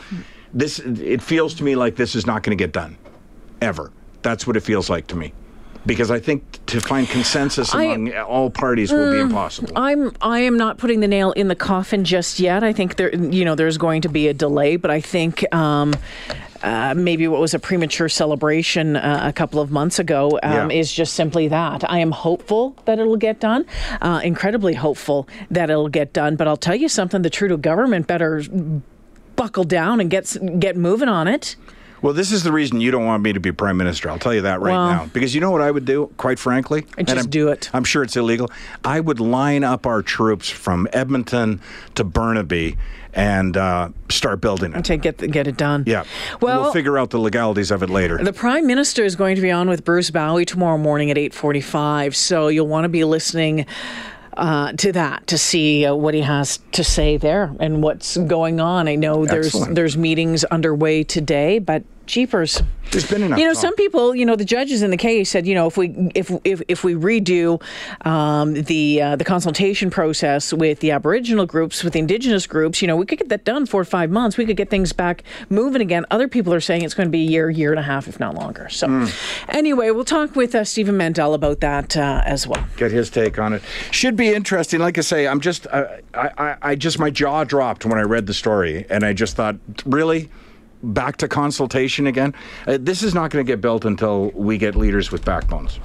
This 0.53 0.79
it 0.79 1.21
feels 1.21 1.55
to 1.55 1.65
me 1.65 1.75
like 1.75 1.97
this 1.97 2.15
is 2.15 2.27
not 2.27 2.43
going 2.45 2.57
to 2.57 2.63
get 2.63 2.73
done, 2.73 2.97
ever. 3.61 3.91
That's 4.23 4.47
what 4.47 4.57
it 4.57 4.61
feels 4.61 4.89
like 4.89 5.09
to 5.09 5.17
me, 5.17 5.33
because 5.87 6.11
I 6.11 6.19
think 6.19 6.43
to 6.67 6.81
find 6.81 7.07
consensus 7.09 7.75
I- 7.75 7.85
among 7.85 8.13
all 8.15 8.51
parties 8.51 8.93
will 8.93 9.13
be 9.13 9.19
impossible. 9.21 9.73
I'm 9.77 10.13
I 10.21 10.41
am 10.41 10.57
not 10.57 10.79
putting 10.79 11.01
the 11.01 11.09
nail 11.09 11.33
in 11.33 11.49
the 11.49 11.55
coffin 11.57 12.05
just 12.05 12.41
yet. 12.41 12.65
I 12.65 12.73
think 12.73 12.97
there 12.97 13.15
you 13.15 13.45
know 13.45 13.55
there's 13.55 13.79
going 13.79 14.03
to 14.03 14.09
be 14.09 14.29
a 14.29 14.35
delay, 14.35 14.77
but 14.77 14.91
I 14.91 15.01
think 15.01 15.45
um, 15.55 15.95
uh, 16.63 16.95
maybe 16.97 17.29
what 17.29 17.41
was 17.41 17.53
a 17.53 17.59
premature 17.59 18.09
celebration 18.09 18.97
uh, 18.97 19.21
a 19.25 19.33
couple 19.33 19.61
of 19.61 19.71
months 19.71 19.99
ago 19.99 20.39
um, 20.43 20.71
Yeah. 20.71 20.77
is 20.79 20.91
just 20.93 21.13
simply 21.15 21.49
that. 21.49 21.89
I 21.91 21.99
am 21.99 22.11
hopeful 22.11 22.75
that 22.87 22.99
it'll 22.99 23.19
get 23.19 23.39
done, 23.41 23.67
uh, 24.01 24.21
incredibly 24.25 24.73
hopeful 24.75 25.29
that 25.51 25.69
it'll 25.69 25.91
get 25.91 26.15
done. 26.15 26.37
But 26.37 26.49
I'll 26.49 26.57
tell 26.57 26.75
you 26.77 26.89
something: 26.89 27.21
the 27.23 27.31
Trudeau 27.31 27.59
government 27.59 28.07
better 28.07 28.43
buckle 29.37 29.65
down 29.65 30.01
and 30.01 30.09
get 30.11 30.37
get 30.59 30.77
moving 30.77 31.09
on 31.09 31.29
it. 31.29 31.57
Well, 32.05 32.13
this 32.13 32.33
is 32.33 32.43
the 32.43 32.53
reason 32.53 32.83
you 32.83 32.91
don't 32.91 33.07
want 33.07 33.23
me 33.23 33.33
to 33.33 33.41
be 33.41 33.51
prime 33.51 33.79
minister. 33.79 34.11
I'll 34.11 34.19
tell 34.19 34.35
you 34.35 34.43
that 34.43 34.61
right 34.61 34.73
Well- 34.73 34.91
now. 34.91 35.11
Because 35.15 35.35
you 35.35 35.41
know 35.41 35.51
what 35.51 35.63
I 35.63 35.71
would 35.71 35.87
do, 35.87 36.11
quite 36.19 36.39
frankly? 36.39 36.85
And 36.99 37.07
just 37.07 37.17
I'm- 37.17 37.31
do 37.31 37.49
it. 37.49 37.71
I'm 37.73 37.83
sure 37.83 38.03
it's 38.03 38.15
illegal. 38.15 38.51
I 38.85 39.01
would 39.01 39.21
line 39.21 39.65
up 39.65 39.87
our 39.87 40.03
troops 40.03 40.51
from 40.51 40.87
Edmonton 40.93 41.61
to 41.95 42.05
Burnaby 42.05 42.77
and 43.15 43.57
uh, 43.57 43.89
start 44.11 44.43
building 44.43 44.75
it. 44.75 44.85
To 44.85 44.99
get 44.99 45.17
get 45.31 45.47
it 45.47 45.57
done. 45.57 45.85
Yeah. 45.87 46.05
Well, 46.43 46.65
we'll 46.65 46.73
figure 46.73 46.99
out 46.99 47.09
the 47.09 47.19
legalities 47.19 47.71
of 47.71 47.83
it 47.83 47.89
later. 47.89 48.19
The 48.23 48.35
Prime 48.35 48.67
Minister 48.67 49.03
is 49.03 49.17
going 49.17 49.37
to 49.37 49.41
be 49.43 49.51
on 49.51 49.71
with 49.71 49.83
Bruce 49.83 50.11
Bowie 50.11 50.45
tomorrow 50.45 50.77
morning 50.77 51.11
at 51.11 51.17
8:45, 51.17 52.15
so 52.15 52.49
you'll 52.49 52.67
want 52.67 52.85
to 52.85 52.91
be 52.91 53.05
listening 53.05 53.65
uh, 54.37 54.73
to 54.73 54.93
that 54.93 55.27
to 55.29 55.39
see 55.39 55.87
uh, 55.87 55.95
what 55.95 56.13
he 56.13 56.21
has 56.21 56.59
to 56.73 56.85
say 56.85 57.17
there 57.17 57.55
and 57.61 57.83
what's 57.83 58.19
going 58.19 58.61
on. 58.61 58.89
I 58.89 58.97
know 58.97 59.25
there's 59.25 59.47
Excellent. 59.47 59.75
there's 59.75 59.97
meetings 59.97 60.45
underway 60.45 61.03
today, 61.05 61.59
but 61.61 61.85
Jeepers. 62.07 62.63
There's 62.91 63.09
been 63.11 63.23
enough. 63.25 63.39
You 63.39 63.47
know, 63.47 63.55
talk. 63.55 63.63
some 63.63 63.75
people, 63.77 64.15
you 64.15 64.25
know, 64.27 64.37
the 64.37 64.45
judges 64.45 64.83
in 64.83 64.91
the 64.91 64.97
case 64.97 65.31
said, 65.31 65.47
you 65.47 65.55
know, 65.55 65.67
if 65.67 65.77
we 65.77 66.11
if 66.15 66.31
if, 66.45 66.63
if 66.69 66.85
we 66.85 66.95
redo 66.95 67.61
um, 68.07 68.55
the 68.55 69.03
uh, 69.03 69.17
the 69.17 69.25
consultation 69.25 69.91
process 69.91 70.53
with 70.53 70.81
the 70.81 70.91
Aboriginal 70.93 71.47
groups, 71.47 71.83
with 71.83 71.95
the 71.95 71.99
Indigenous 71.99 72.47
groups, 72.47 72.81
you 72.83 72.87
know, 72.89 72.95
we 72.97 73.07
could 73.07 73.19
get 73.19 73.31
that 73.31 73.45
done 73.45 73.67
four 73.67 73.81
or 73.81 73.85
five 73.87 74.11
months. 74.11 74.37
We 74.37 74.45
could 74.47 74.57
get 74.57 74.71
things 74.71 74.93
back 74.93 75.25
moving 75.49 75.81
again. 75.81 76.05
Other 76.11 76.29
people 76.29 76.53
are 76.55 76.61
saying 76.61 76.83
it's 76.83 76.95
going 76.95 77.09
to 77.09 77.13
be 77.13 77.27
a 77.27 77.31
year, 77.31 77.51
year 77.51 77.71
and 77.71 77.81
a 77.81 77.83
half, 77.83 78.07
if 78.07 78.21
not 78.21 78.35
longer. 78.35 78.69
So, 78.69 78.87
Hmm. 78.87 79.07
anyway, 79.49 79.91
we'll 79.91 80.05
talk 80.05 80.37
with 80.37 80.55
uh, 80.55 80.65
Stephen 80.65 80.97
Mandel 80.97 81.35
about 81.35 81.61
that 81.61 81.97
uh, 81.97 82.23
as 82.25 82.47
well. 82.47 82.65
get 82.77 82.93
his 82.93 83.11
take 83.11 83.39
on 83.39 83.53
it. 83.55 83.63
Should 83.91 84.15
be 84.17 84.29
interesting. 84.33 84.79
Like 84.81 84.99
I 84.99 85.01
say, 85.01 85.27
I'm 85.27 85.41
just, 85.41 85.67
uh, 85.69 85.87
I, 86.13 86.31
I, 86.39 86.57
I 86.63 86.75
just, 86.77 86.99
my 86.99 87.11
jaw 87.11 87.45
dropped 87.45 87.85
when 87.87 87.99
I 87.99 88.03
read 88.03 88.27
the 88.27 88.35
story, 88.35 88.85
and 88.91 89.05
I 89.05 89.13
just 89.15 89.35
thought, 89.37 89.57
really, 89.87 90.29
back 90.93 91.17
to 91.19 91.29
consultation 91.29 92.07
again. 92.07 92.35
Uh, 92.67 92.79
this 92.81 93.03
is 93.03 93.15
not 93.15 93.31
going 93.31 93.45
to 93.45 93.51
get 93.51 93.61
built 93.61 93.85
until 93.85 94.31
we 94.33 94.59
get 94.59 94.77
leaders 94.77 95.11
with 95.11 95.25
backbones. 95.25 95.79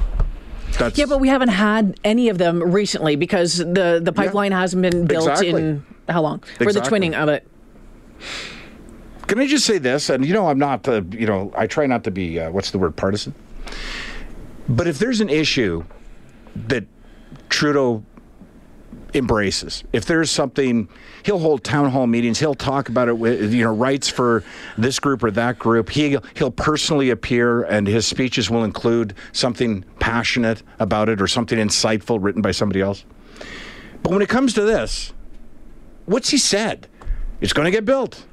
That's, 0.77 0.97
Yeah, 0.97 1.05
but 1.05 1.19
we 1.19 1.29
haven't 1.29 1.49
had 1.49 1.99
any 2.03 2.29
of 2.29 2.37
them 2.37 2.61
recently 2.61 3.15
because 3.15 3.57
the 3.57 3.99
the 4.03 4.13
pipeline 4.13 4.51
hasn't 4.51 4.81
been 4.81 5.05
built 5.05 5.27
Exactly. 5.27 5.49
in 5.49 5.85
how 6.07 6.21
long 6.21 6.39
for 6.57 6.71
the 6.71 6.81
twinning 6.81 7.13
of 7.15 7.29
it. 7.29 7.47
Can 9.27 9.39
I 9.39 9.47
just 9.47 9.65
say 9.65 9.77
this? 9.77 10.09
And 10.09 10.25
you 10.25 10.33
know, 10.33 10.47
I'm 10.49 10.57
not, 10.57 10.87
uh, 10.87 11.01
you 11.11 11.27
know, 11.27 11.51
I 11.55 11.67
try 11.67 11.85
not 11.85 12.03
to 12.05 12.11
be, 12.11 12.39
uh, 12.39 12.49
what's 12.51 12.71
the 12.71 12.79
word, 12.79 12.95
partisan. 12.95 13.33
But 14.67 14.87
if 14.87 14.99
there's 14.99 15.21
an 15.21 15.29
issue 15.29 15.83
that 16.55 16.85
Trudeau 17.49 18.03
embraces, 19.13 19.83
if 19.93 20.05
there's 20.05 20.29
something, 20.29 20.87
he'll 21.23 21.39
hold 21.39 21.63
town 21.63 21.89
hall 21.89 22.07
meetings. 22.07 22.39
He'll 22.39 22.55
talk 22.55 22.89
about 22.89 23.07
it 23.07 23.17
with, 23.17 23.53
you 23.53 23.63
know, 23.63 23.73
rights 23.73 24.09
for 24.09 24.43
this 24.77 24.99
group 24.99 25.23
or 25.23 25.31
that 25.31 25.59
group. 25.59 25.89
He 25.89 26.17
he'll 26.35 26.51
personally 26.51 27.09
appear, 27.09 27.63
and 27.63 27.87
his 27.87 28.05
speeches 28.05 28.49
will 28.49 28.63
include 28.63 29.13
something 29.31 29.83
passionate 29.99 30.63
about 30.79 31.09
it 31.09 31.21
or 31.21 31.27
something 31.27 31.57
insightful 31.57 32.19
written 32.21 32.41
by 32.41 32.51
somebody 32.51 32.81
else. 32.81 33.05
But 34.03 34.11
when 34.11 34.21
it 34.21 34.29
comes 34.29 34.53
to 34.53 34.61
this, 34.61 35.13
what's 36.05 36.29
he 36.29 36.37
said? 36.37 36.87
It's 37.41 37.53
going 37.53 37.65
to 37.65 37.71
get 37.71 37.85
built. 37.85 38.25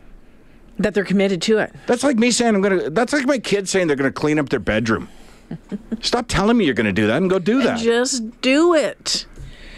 That 0.79 0.95
they're 0.95 1.05
committed 1.05 1.41
to 1.43 1.59
it. 1.59 1.75
That's 1.87 2.05
like 2.05 2.17
me 2.19 2.31
saying 2.31 2.55
I'm 2.55 2.61
gonna. 2.61 2.91
That's 2.91 3.15
like 3.15 3.25
my 3.25 3.39
kids 3.39 3.71
saying 3.71 3.87
they're 3.87 3.97
gonna 3.97 4.13
clean 4.13 4.39
up 4.39 4.51
their 4.51 4.61
bedroom. 4.61 5.09
Stop 6.03 6.27
telling 6.29 6.59
me 6.59 6.67
you're 6.67 6.75
gonna 6.75 6.93
do 6.93 7.07
that 7.07 7.17
and 7.17 7.31
go 7.31 7.39
do 7.39 7.63
that. 7.63 7.79
Just 7.79 8.43
do 8.43 8.75
it. 8.75 9.27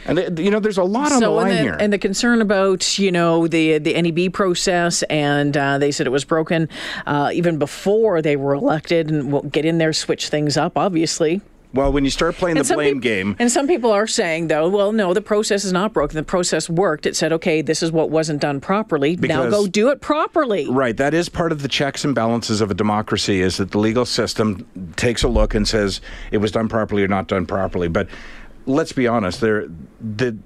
And 0.09 0.39
you 0.39 0.51
know, 0.51 0.59
there's 0.59 0.79
a 0.79 0.83
lot 0.85 1.13
on 1.13 1.21
the 1.21 1.29
line 1.31 1.49
and 1.51 1.59
the, 1.59 1.63
here. 1.63 1.77
and 1.79 1.93
the 1.93 1.99
concern 1.99 2.41
about 2.41 2.99
you 2.99 3.13
know 3.13 3.47
the 3.47 3.79
the 3.79 4.01
NEB 4.01 4.33
process, 4.33 5.03
and 5.05 5.57
uh, 5.57 5.79
they 5.79 5.91
said 5.93 6.07
it 6.07 6.11
was 6.11 6.25
broken 6.25 6.69
uh, 7.07 7.31
even 7.33 7.59
before 7.59 8.23
they 8.23 8.35
were 8.37 8.55
elected, 8.55 9.11
and 9.11 9.31
we'll 9.33 9.43
get 9.43 9.65
in 9.65 9.79
there, 9.79 9.93
switch 9.93 10.29
things 10.31 10.57
up, 10.57 10.77
obviously. 10.79 11.43
well, 11.75 11.93
when 11.93 12.03
you 12.05 12.11
start 12.11 12.35
playing 12.37 12.55
the 12.55 12.61
And 12.61 12.67
some 12.67 12.77
blame 12.77 12.95
peop- 12.95 13.03
game, 13.03 13.37
And 13.39 13.53
some 13.53 13.67
people 13.67 13.91
are 13.91 14.07
saying, 14.07 14.49
though, 14.49 14.71
well, 14.71 14.91
no, 14.93 15.13
the 15.13 15.21
process 15.21 15.65
is 15.65 15.73
not 15.73 15.93
broken. 15.93 16.17
The 16.17 16.23
process 16.23 16.71
worked. 16.71 17.05
It 17.05 17.15
said, 17.15 17.31
okay, 17.35 17.61
this 17.61 17.83
is 17.83 17.93
what 17.93 18.09
wasn't 18.09 18.41
done 18.41 18.59
properly. 18.61 19.17
now 19.17 19.51
go 19.51 19.67
do 19.67 19.91
it 19.91 20.01
properly. 20.01 20.67
right, 20.71 20.97
that 20.97 21.13
is 21.13 21.29
part 21.29 21.53
of 21.53 21.61
the 21.61 21.69
checks 21.69 22.07
and 22.07 22.15
balances 22.15 22.63
of 22.63 22.71
a 22.71 22.75
democracy. 22.75 23.43
Is 23.43 23.59
that 23.59 23.73
the 23.73 23.79
legal 23.79 24.07
system 24.07 24.67
takes 24.97 25.23
a 25.23 25.29
look 25.29 25.55
and 25.55 25.69
says 25.69 26.01
it 26.33 26.39
was 26.39 26.51
done 26.51 26.71
properly 26.71 27.03
or 27.05 27.09
not 27.09 27.29
done 27.29 27.45
properly. 27.45 27.89
But 27.89 28.09
let's 28.69 28.93
be 28.93 29.09
honest, 29.09 29.41
there, 29.41 29.67
the, 30.01 30.37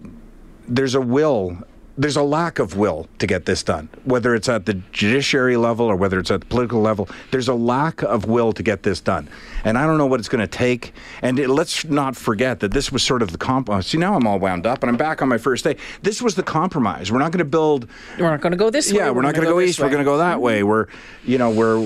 there's 0.67 0.95
a 0.95 1.01
will. 1.01 1.59
There's 1.99 2.17
a 2.17 2.23
lack 2.23 2.59
of 2.59 2.75
will 2.75 3.07
to 3.19 3.27
get 3.27 3.45
this 3.45 3.63
done, 3.63 3.91
whether 4.05 4.35
it's 4.35 4.49
at 4.49 4.65
the 4.65 4.75
judiciary 4.93 5.59
level 5.59 5.85
or 5.85 5.95
whether 5.95 6.19
it's 6.19 6.31
at 6.31 6.41
the 6.41 6.47
political 6.47 6.81
level. 6.81 7.07
There's 7.31 7.49
a 7.49 7.55
lack 7.55 8.01
of 8.01 8.25
will 8.25 8.55
to 8.55 8.63
get 8.63 8.83
this 8.83 8.99
done, 8.99 9.29
and 9.63 9.77
I 9.77 9.87
don't 9.87 9.99
know 9.99 10.07
what 10.07 10.19
it's 10.19 10.29
going 10.29 10.41
to 10.41 10.47
take. 10.47 10.95
And 11.21 11.39
it, 11.39 11.51
let's 11.51 11.85
not 11.85 12.17
forget 12.17 12.61
that 12.61 12.73
this 12.73 12.91
was 12.91 13.03
sort 13.03 13.21
of 13.21 13.31
the 13.31 13.37
compromise. 13.37 13.81
Uh, 13.81 13.83
see, 13.83 13.99
now 13.99 14.15
I'm 14.15 14.27
all 14.27 14.39
wound 14.39 14.67
up, 14.67 14.83
and 14.83 14.89
I'm 14.89 14.97
back 14.97 15.21
on 15.21 15.29
my 15.29 15.37
first 15.37 15.65
day. 15.65 15.77
This 16.01 16.23
was 16.23 16.35
the 16.35 16.43
compromise. 16.43 17.13
We're 17.13 17.19
not 17.19 17.31
going 17.31 17.41
to 17.41 17.45
build 17.45 17.87
We're 18.19 18.31
not 18.31 18.41
going 18.41 18.53
to 18.53 18.57
go 18.59 18.71
this 18.71 18.91
way. 18.91 19.01
yeah, 19.01 19.11
we're, 19.11 19.21
not 19.21 19.35
going 19.35 19.47
to 19.47 19.53
go, 19.53 19.61
east. 19.61 19.79
We're 19.79 19.91
going 19.91 19.99
to 19.99 20.05
go 20.05 20.17
that 20.17 20.41
way. 20.41 20.63
We're, 20.63 20.87
you 21.27 21.37
know, 21.37 21.51
we're 21.51 21.79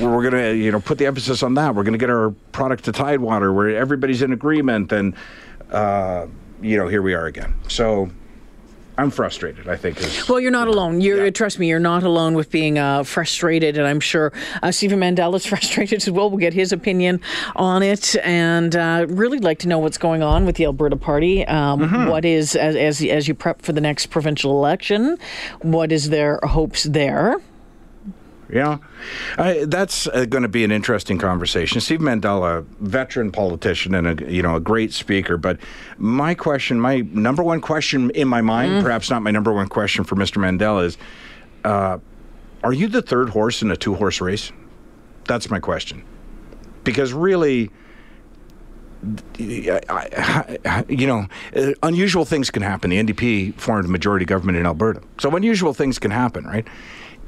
we're 0.00 0.30
going 0.30 0.32
to 0.32 0.56
you 0.56 0.72
know 0.72 0.80
put 0.80 0.96
the 0.96 1.04
emphasis 1.04 1.42
on 1.42 1.54
that. 1.54 1.74
We're 1.74 1.84
going 1.84 1.92
to 1.92 1.98
get 1.98 2.10
our 2.10 2.30
product 2.52 2.84
to 2.84 2.92
Tidewater, 2.92 3.52
where 3.52 3.76
everybody's 3.76 4.22
in 4.22 4.32
agreement, 4.32 4.92
and 4.92 5.14
uh, 5.70 6.26
you 6.62 6.76
know, 6.76 6.88
here 6.88 7.02
we 7.02 7.14
are 7.14 7.26
again. 7.26 7.54
So 7.68 8.10
I'm 8.98 9.10
frustrated. 9.10 9.68
I 9.68 9.76
think. 9.76 10.00
Is, 10.00 10.26
Well, 10.26 10.40
you're 10.40 10.50
not 10.50 10.68
alone. 10.68 11.02
You're 11.02 11.24
Yeah. 11.26 11.30
trust 11.30 11.58
me, 11.58 11.68
you're 11.68 11.78
not 11.78 12.02
alone 12.02 12.34
with 12.34 12.50
being 12.50 12.78
uh, 12.78 13.02
frustrated, 13.04 13.76
and 13.76 13.86
I'm 13.86 14.00
sure 14.00 14.32
uh, 14.62 14.72
Stephen 14.72 14.98
Mandel 14.98 15.34
is 15.34 15.44
frustrated 15.52 15.98
as 16.00 16.10
well. 16.10 16.30
We'll 16.30 16.38
get 16.38 16.54
his 16.54 16.72
opinion 16.72 17.20
on 17.56 17.82
it, 17.82 18.16
and 18.24 18.74
uh, 18.74 19.04
really 19.08 19.38
like 19.38 19.58
to 19.60 19.68
know 19.68 19.78
what's 19.78 19.98
going 19.98 20.22
on 20.22 20.46
with 20.46 20.56
the 20.56 20.64
Alberta 20.64 20.96
Party. 20.96 21.44
Um, 21.46 21.80
Mm-hmm. 21.80 22.08
what 22.08 22.24
is 22.24 22.56
as, 22.56 22.74
as 22.74 23.02
as 23.04 23.28
you 23.28 23.34
prep 23.34 23.60
for 23.60 23.72
the 23.74 23.82
next 23.82 24.06
provincial 24.06 24.52
election? 24.52 25.18
What 25.60 25.92
is 25.92 26.08
their 26.08 26.38
hopes 26.42 26.84
there? 26.84 27.36
Yeah, 28.48 28.78
I, 29.38 29.64
that's 29.66 30.06
uh, 30.06 30.24
going 30.24 30.42
to 30.42 30.48
be 30.48 30.62
an 30.62 30.70
interesting 30.70 31.18
conversation. 31.18 31.80
Steve 31.80 31.98
Mandela, 31.98 32.64
veteran 32.80 33.32
politician 33.32 33.92
and 33.94 34.20
a 34.20 34.32
you 34.32 34.40
know 34.40 34.54
a 34.54 34.60
great 34.60 34.92
speaker, 34.92 35.36
but 35.36 35.58
my 35.98 36.32
question, 36.34 36.80
my 36.80 37.00
number 37.12 37.42
one 37.42 37.60
question 37.60 38.10
in 38.10 38.28
my 38.28 38.42
mind, 38.42 38.84
perhaps 38.84 39.10
not 39.10 39.22
my 39.22 39.32
number 39.32 39.52
one 39.52 39.68
question 39.68 40.04
for 40.04 40.14
Mr. 40.14 40.36
Mandela, 40.38 40.84
is: 40.84 40.96
uh, 41.64 41.98
Are 42.62 42.72
you 42.72 42.86
the 42.86 43.02
third 43.02 43.30
horse 43.30 43.62
in 43.62 43.70
a 43.72 43.76
two-horse 43.76 44.20
race? 44.20 44.52
That's 45.24 45.50
my 45.50 45.58
question, 45.58 46.04
because 46.84 47.12
really. 47.12 47.70
I, 49.38 49.80
I, 49.88 50.58
I- 50.64 50.84
you 50.88 51.06
know, 51.06 51.26
uh, 51.54 51.72
unusual 51.82 52.24
things 52.24 52.50
can 52.50 52.62
happen. 52.62 52.90
The 52.90 53.02
NDP 53.02 53.54
formed 53.54 53.84
a 53.84 53.88
majority 53.88 54.24
government 54.24 54.58
in 54.58 54.66
Alberta, 54.66 55.02
so 55.18 55.34
unusual 55.36 55.74
things 55.74 55.98
can 55.98 56.10
happen, 56.10 56.44
right? 56.44 56.66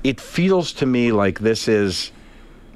It 0.04 0.20
feels 0.20 0.72
to 0.74 0.86
me 0.86 1.12
like 1.12 1.40
this 1.40 1.68
is 1.68 2.12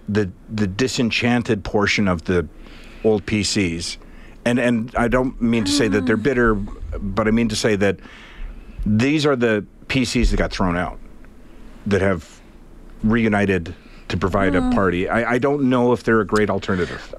the 0.08 0.30
the 0.48 0.66
disenchanted 0.66 1.64
portion 1.64 2.08
of 2.08 2.24
the 2.24 2.48
old 3.04 3.24
PCs, 3.26 3.96
and 4.44 4.58
and 4.58 4.94
I 4.96 5.08
don't 5.08 5.40
mean 5.40 5.64
to 5.64 5.70
say 5.70 5.88
that 5.88 6.06
they're 6.06 6.16
bitter, 6.16 6.54
but 6.54 7.28
I 7.28 7.30
mean 7.30 7.48
to 7.48 7.56
say 7.56 7.76
that 7.76 7.98
these 8.84 9.24
are 9.24 9.36
the 9.36 9.64
PCs 9.86 10.30
that 10.30 10.36
got 10.36 10.50
thrown 10.50 10.76
out, 10.76 10.98
that 11.86 12.00
have 12.00 12.40
reunited 13.04 13.74
to 14.08 14.16
provide 14.16 14.54
a 14.54 14.70
party. 14.70 15.08
I, 15.08 15.32
I 15.34 15.38
don't 15.38 15.70
know 15.70 15.92
if 15.92 16.02
they're 16.02 16.20
a 16.20 16.26
great 16.26 16.50
alternative. 16.50 17.14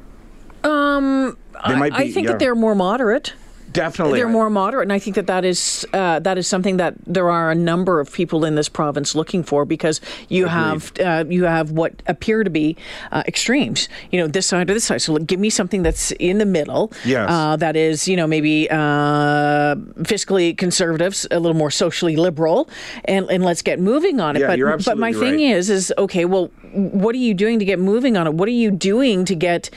Um, 0.64 1.38
They 1.68 1.74
I, 1.74 1.90
I 1.94 2.12
think 2.12 2.26
yeah. 2.26 2.32
that 2.32 2.40
they're 2.40 2.56
more 2.56 2.76
moderate. 2.76 3.34
Definitely, 3.74 4.20
They're 4.20 4.30
more 4.30 4.50
moderate, 4.50 4.84
and 4.84 4.94
I 4.94 5.00
think 5.00 5.16
that 5.16 5.28
that 5.28 5.44
is 5.44 5.86
uh, 5.94 6.20
that 6.20 6.38
is 6.38 6.48
something 6.48 6.78
that 6.78 6.94
there 7.06 7.30
are 7.30 7.50
a 7.50 7.56
number 7.56 8.00
of 8.00 8.12
people 8.12 8.46
in 8.46 8.54
this 8.54 8.70
province 8.70 9.16
looking 9.16 9.44
for 9.44 9.66
because 9.66 10.00
you 10.30 10.46
have 10.46 10.92
uh, 11.00 11.26
you 11.28 11.46
have 11.46 11.72
what 11.72 12.04
appear 12.06 12.44
to 12.44 12.50
be 12.50 12.78
uh, 13.12 13.24
extremes. 13.28 13.90
You 14.12 14.20
know, 14.20 14.28
this 14.28 14.48
side 14.48 14.70
or 14.70 14.74
this 14.74 14.86
side. 14.86 15.02
So 15.02 15.18
give 15.18 15.40
me 15.40 15.50
something 15.50 15.82
that's 15.82 16.12
in 16.14 16.38
the 16.38 16.46
middle. 16.46 16.92
Yes. 17.04 17.28
Uh, 17.30 17.56
that 17.56 17.76
is, 17.76 18.08
you 18.08 18.16
know, 18.16 18.28
maybe 18.28 18.70
uh, 18.70 19.76
fiscally 20.04 20.56
conservatives, 20.56 21.26
a 21.32 21.40
little 21.40 21.58
more 21.58 21.72
socially 21.72 22.16
liberal, 22.16 22.70
and 23.06 23.30
and 23.32 23.44
let's 23.44 23.64
get 23.64 23.80
moving 23.80 24.20
on 24.20 24.36
it. 24.36 24.42
Yeah, 24.42 24.48
but 24.48 24.58
you're 24.60 24.72
absolutely 24.72 25.00
but 25.00 25.02
my 25.02 25.10
absolutely 25.10 25.38
thing 25.38 25.50
is, 25.50 25.70
is 25.72 25.94
okay. 25.98 26.26
Well, 26.26 26.52
what 26.74 27.16
are 27.16 27.20
you 27.20 27.34
doing 27.34 27.58
to 27.58 27.66
get 27.66 27.80
moving 27.80 28.18
on 28.18 28.28
it? 28.28 28.34
What 28.34 28.48
are 28.48 28.52
you 28.52 28.70
doing 28.70 29.26
to 29.26 29.36
get 29.36 29.70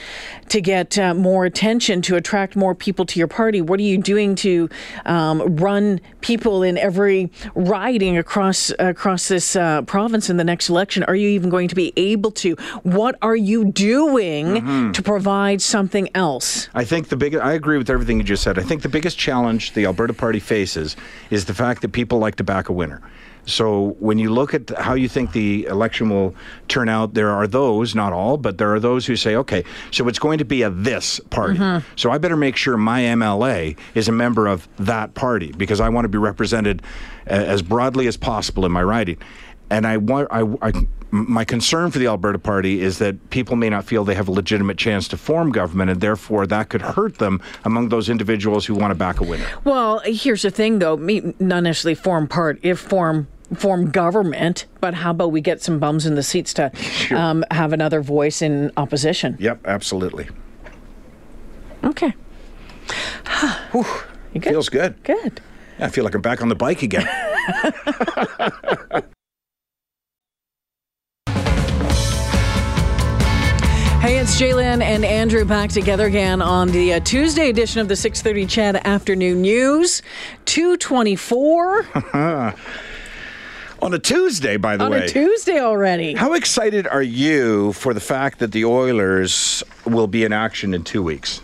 to 0.49 0.61
get 0.61 0.97
uh, 0.99 1.13
more 1.13 1.45
attention 1.45 2.01
to 2.03 2.15
attract 2.15 2.55
more 2.55 2.75
people 2.75 3.05
to 3.05 3.19
your 3.19 3.27
party? 3.27 3.61
What 3.61 3.79
are 3.79 3.83
you 3.83 3.86
doing 3.95 4.35
to 4.35 4.67
um, 5.05 5.55
run 5.55 6.01
people 6.19 6.63
in 6.63 6.77
every 6.77 7.31
riding 7.55 8.17
across 8.17 8.73
across 8.79 9.29
this 9.29 9.55
uh, 9.55 9.83
province 9.83 10.29
in 10.29 10.35
the 10.37 10.43
next 10.43 10.67
election? 10.67 11.03
Are 11.03 11.15
you 11.15 11.29
even 11.29 11.49
going 11.49 11.69
to 11.69 11.75
be 11.75 11.93
able 11.95 12.31
to? 12.31 12.55
What 12.83 13.15
are 13.21 13.35
you 13.35 13.65
doing 13.71 14.47
Mm-hmm. 14.47 14.91
to 14.93 15.01
provide 15.03 15.61
something 15.61 16.09
else? 16.15 16.69
I 16.73 16.83
think 16.83 17.09
the 17.09 17.15
big. 17.15 17.35
I 17.35 17.53
agree 17.53 17.77
with 17.77 17.89
everything 17.89 18.17
you 18.17 18.23
just 18.23 18.41
said. 18.41 18.57
I 18.57 18.63
think 18.63 18.81
the 18.81 18.89
biggest 18.89 19.17
challenge 19.17 19.73
the 19.73 19.85
Alberta 19.85 20.13
Party 20.13 20.39
faces 20.39 20.95
is 21.29 21.45
the 21.45 21.53
fact 21.53 21.81
that 21.83 21.91
people 21.91 22.17
like 22.17 22.35
to 22.35 22.43
back 22.43 22.69
a 22.69 22.73
winner. 22.73 23.01
So 23.47 23.95
when 23.99 24.19
you 24.19 24.29
look 24.29 24.53
at 24.53 24.69
how 24.77 24.93
you 24.93 25.07
think 25.07 25.31
the 25.31 25.65
election 25.65 26.09
will 26.09 26.35
turn 26.67 26.89
out, 26.89 27.13
there 27.13 27.31
are 27.31 27.47
those, 27.47 27.95
not 27.95 28.13
all, 28.13 28.37
but 28.37 28.57
there 28.57 28.73
are 28.73 28.79
those 28.79 29.05
who 29.05 29.15
say, 29.15 29.35
okay, 29.35 29.63
so 29.91 30.07
it's 30.07 30.19
going 30.19 30.37
to 30.37 30.45
be 30.45 30.61
a 30.61 30.69
this 30.69 31.19
party. 31.31 31.57
Mm-hmm. 31.57 31.87
So 31.95 32.11
I 32.11 32.17
better 32.17 32.37
make 32.37 32.57
sure 32.57 32.77
my 32.77 33.01
MLA 33.01 33.77
is 33.95 34.07
a 34.07 34.11
member 34.11 34.47
of 34.47 34.67
that 34.77 35.13
party 35.15 35.53
because 35.53 35.79
I 35.79 35.89
want 35.89 36.05
to 36.05 36.09
be 36.09 36.17
represented 36.17 36.83
as 37.25 37.61
broadly 37.61 38.07
as 38.07 38.17
possible 38.17 38.65
in 38.65 38.71
my 38.71 38.83
riding. 38.83 39.17
And 39.69 39.87
I 39.87 39.97
want, 39.97 40.27
I, 40.31 40.43
I, 40.61 40.71
my 41.11 41.45
concern 41.45 41.91
for 41.91 41.99
the 41.99 42.07
Alberta 42.07 42.39
Party 42.39 42.81
is 42.81 42.99
that 42.99 43.29
people 43.29 43.55
may 43.55 43.69
not 43.69 43.85
feel 43.85 44.03
they 44.03 44.15
have 44.15 44.27
a 44.27 44.31
legitimate 44.31 44.77
chance 44.77 45.07
to 45.09 45.17
form 45.17 45.51
government, 45.51 45.89
and 45.89 46.01
therefore 46.01 46.47
that 46.47 46.69
could 46.69 46.81
hurt 46.81 47.17
them 47.17 47.41
among 47.63 47.89
those 47.89 48.09
individuals 48.09 48.65
who 48.65 48.75
want 48.75 48.91
to 48.91 48.95
back 48.95 49.19
a 49.19 49.23
winner. 49.23 49.45
Well, 49.63 49.99
here's 50.05 50.41
the 50.41 50.51
thing, 50.51 50.79
though. 50.79 50.97
Me, 50.97 51.33
not 51.39 51.63
necessarily 51.63 51.95
form 51.95 52.27
part, 52.27 52.59
if 52.61 52.79
form 52.79 53.27
form 53.55 53.91
government, 53.91 54.65
but 54.81 54.93
how 54.93 55.11
about 55.11 55.31
we 55.31 55.41
get 55.41 55.61
some 55.61 55.79
bums 55.79 56.05
in 56.05 56.15
the 56.15 56.23
seats 56.23 56.53
to 56.55 56.71
um, 57.11 57.43
have 57.51 57.73
another 57.73 58.01
voice 58.01 58.41
in 58.41 58.71
opposition? 58.77 59.37
Yep, 59.39 59.65
absolutely. 59.65 60.29
Okay. 61.83 62.13
you 63.73 63.83
good? 64.33 64.43
Feels 64.43 64.69
good. 64.69 65.01
good. 65.03 65.41
Yeah, 65.79 65.85
I 65.85 65.89
feel 65.89 66.03
like 66.03 66.15
I'm 66.15 66.21
back 66.21 66.41
on 66.41 66.49
the 66.49 66.55
bike 66.55 66.81
again. 66.81 67.07
Hey, 74.07 74.19
it's 74.19 74.39
J'lyn 74.39 74.81
and 74.81 75.03
Andrew 75.03 75.43
back 75.43 75.69
together 75.69 76.05
again 76.05 76.41
on 76.41 76.69
the 76.69 76.93
uh, 76.93 76.99
Tuesday 77.01 77.49
edition 77.49 77.81
of 77.81 77.89
the 77.89 77.93
6:30 77.93 78.47
CHED 78.47 78.77
Afternoon 78.85 79.41
News. 79.41 80.01
224 80.45 81.83
on 83.81 83.93
a 83.93 83.99
Tuesday, 83.99 84.57
by 84.57 84.77
the 84.77 84.85
on 84.85 84.91
way. 84.91 84.97
On 84.97 85.03
a 85.03 85.07
Tuesday 85.07 85.59
already. 85.59 86.13
How 86.13 86.33
excited 86.33 86.87
are 86.87 87.03
you 87.03 87.73
for 87.73 87.93
the 87.93 87.99
fact 87.99 88.39
that 88.39 88.51
the 88.51 88.65
Oilers 88.65 89.63
will 89.85 90.07
be 90.07 90.23
in 90.23 90.33
action 90.33 90.73
in 90.73 90.83
two 90.83 91.03
weeks? 91.03 91.41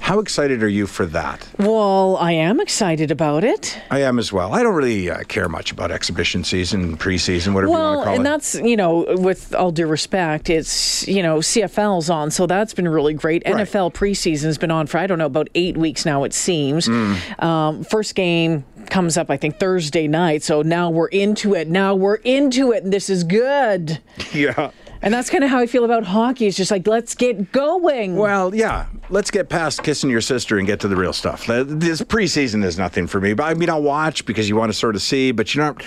How 0.00 0.20
excited 0.20 0.62
are 0.62 0.68
you 0.68 0.86
for 0.86 1.04
that? 1.06 1.46
Well, 1.58 2.16
I 2.16 2.32
am 2.32 2.60
excited 2.60 3.10
about 3.10 3.44
it. 3.44 3.78
I 3.90 4.00
am 4.00 4.18
as 4.18 4.32
well. 4.32 4.54
I 4.54 4.62
don't 4.62 4.74
really 4.74 5.10
uh, 5.10 5.22
care 5.24 5.50
much 5.50 5.70
about 5.70 5.90
exhibition 5.90 6.44
season, 6.44 6.96
preseason, 6.96 7.52
whatever 7.52 7.72
you 7.72 7.78
want 7.78 8.00
to 8.00 8.04
call 8.04 8.14
and 8.14 8.22
it. 8.22 8.24
that's, 8.24 8.54
you 8.54 8.76
know, 8.76 9.04
with 9.18 9.54
all 9.54 9.70
due 9.70 9.86
respect, 9.86 10.48
it's, 10.48 11.06
you 11.06 11.22
know, 11.22 11.40
CFL's 11.40 12.08
on, 12.08 12.30
so 12.30 12.46
that's 12.46 12.72
been 12.72 12.88
really 12.88 13.12
great. 13.12 13.42
Right. 13.44 13.56
NFL 13.56 13.92
preseason's 13.92 14.56
been 14.56 14.70
on 14.70 14.86
for, 14.86 14.96
I 14.96 15.06
don't 15.06 15.18
know, 15.18 15.26
about 15.26 15.48
eight 15.54 15.76
weeks 15.76 16.06
now, 16.06 16.24
it 16.24 16.32
seems. 16.32 16.88
Mm. 16.88 17.42
Um, 17.42 17.84
first 17.84 18.14
game 18.14 18.64
comes 18.90 19.16
up, 19.16 19.30
I 19.30 19.36
think, 19.36 19.58
Thursday 19.58 20.08
night, 20.08 20.42
so 20.42 20.62
now 20.62 20.90
we're 20.90 21.08
into 21.08 21.54
it. 21.54 21.68
Now 21.68 21.94
we're 21.94 22.16
into 22.16 22.72
it, 22.72 22.84
and 22.84 22.92
this 22.92 23.10
is 23.10 23.24
good. 23.24 24.00
yeah. 24.32 24.70
And 25.00 25.14
that's 25.14 25.30
kind 25.30 25.44
of 25.44 25.50
how 25.50 25.58
I 25.58 25.66
feel 25.66 25.84
about 25.84 26.04
hockey. 26.04 26.46
It's 26.46 26.56
just 26.56 26.70
like, 26.70 26.86
let's 26.86 27.14
get 27.14 27.52
going. 27.52 28.16
Well, 28.16 28.54
yeah. 28.54 28.86
Let's 29.10 29.30
get 29.30 29.48
past 29.48 29.84
kissing 29.84 30.10
your 30.10 30.20
sister 30.20 30.58
and 30.58 30.66
get 30.66 30.80
to 30.80 30.88
the 30.88 30.96
real 30.96 31.12
stuff. 31.12 31.46
This 31.46 32.02
preseason 32.02 32.64
is 32.64 32.76
nothing 32.78 33.06
for 33.06 33.20
me. 33.20 33.32
But 33.32 33.44
I 33.44 33.54
mean, 33.54 33.70
I'll 33.70 33.82
watch 33.82 34.26
because 34.26 34.48
you 34.48 34.56
want 34.56 34.72
to 34.72 34.76
sort 34.76 34.96
of 34.96 35.02
see, 35.02 35.30
but 35.30 35.54
you're 35.54 35.64
not. 35.64 35.84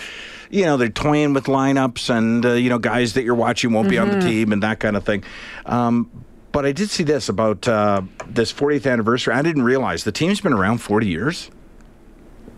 You 0.50 0.66
know, 0.66 0.76
they're 0.76 0.90
toying 0.90 1.34
with 1.34 1.46
lineups 1.46 2.10
and, 2.14 2.46
uh, 2.46 2.54
you 2.54 2.70
know, 2.70 2.78
guys 2.78 3.14
that 3.14 3.24
you're 3.24 3.36
watching 3.36 3.72
won't 3.72 3.88
be 3.88 3.98
on 3.98 4.10
the 4.10 4.20
team 4.20 4.52
and 4.52 4.62
that 4.64 4.82
kind 4.82 4.98
of 4.98 5.06
thing. 5.06 5.24
Um, 5.66 6.12
but 6.52 6.66
I 6.66 6.74
did 6.74 6.90
see 6.90 7.04
this 7.04 7.30
about 7.30 7.66
uh, 7.70 8.02
this 8.28 8.52
40th 8.52 8.92
anniversary. 8.92 9.34
I 9.34 9.42
didn't 9.44 9.64
realize 9.64 10.04
the 10.04 10.12
team's 10.12 10.42
been 10.42 10.52
around 10.52 10.80
40 10.80 11.08
years. 11.08 11.50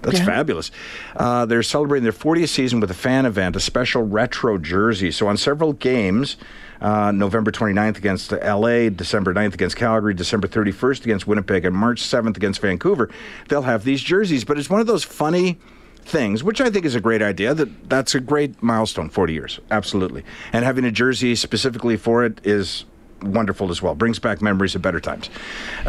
That's 0.04 0.20
Yeah. 0.20 0.26
fabulous. 0.26 0.70
Uh, 1.16 1.46
they're 1.46 1.64
celebrating 1.64 2.04
their 2.04 2.12
40th 2.12 2.50
season 2.50 2.80
with 2.80 2.92
a 2.92 2.96
fan 2.96 3.26
event, 3.26 3.56
a 3.56 3.60
special 3.60 4.04
retro 4.04 4.58
jersey. 4.58 5.12
So 5.12 5.28
on 5.28 5.38
several 5.38 5.74
games, 5.74 6.38
uh, 6.82 7.12
November 7.12 7.52
29th 7.52 7.98
against 7.98 8.32
LA, 8.34 8.90
December 8.90 9.34
9th 9.34 9.54
against 9.54 9.76
Calgary, 9.78 10.14
December 10.14 10.48
31st 10.48 11.06
against 11.06 11.26
Winnipeg, 11.28 11.66
and 11.66 11.76
March 11.76 12.02
7th 12.04 12.36
against 12.38 12.62
Vancouver, 12.62 13.10
they'll 13.48 13.62
have 13.64 13.84
these 13.86 14.02
jerseys. 14.02 14.44
But 14.44 14.58
it's 14.60 14.70
one 14.70 14.82
of 14.82 14.88
those 14.88 15.04
funny 15.04 15.58
things, 16.06 16.44
which 16.44 16.60
I 16.60 16.70
think 16.70 16.84
is 16.86 16.96
a 16.96 17.00
great 17.00 17.22
idea. 17.22 17.54
That 17.54 17.90
that's 17.90 18.14
a 18.14 18.20
great 18.20 18.62
milestone, 18.62 19.10
40 19.10 19.32
years, 19.34 19.60
absolutely. 19.72 20.26
And 20.52 20.66
having 20.66 20.84
a 20.84 20.92
jersey 20.92 21.34
specifically 21.36 21.96
for 21.96 22.26
it 22.26 22.42
is 22.44 22.84
wonderful 23.24 23.72
as 23.72 23.82
well. 23.82 23.96
Brings 23.96 24.20
back 24.20 24.42
memories 24.42 24.76
of 24.76 24.82
better 24.82 25.00
times. 25.00 25.30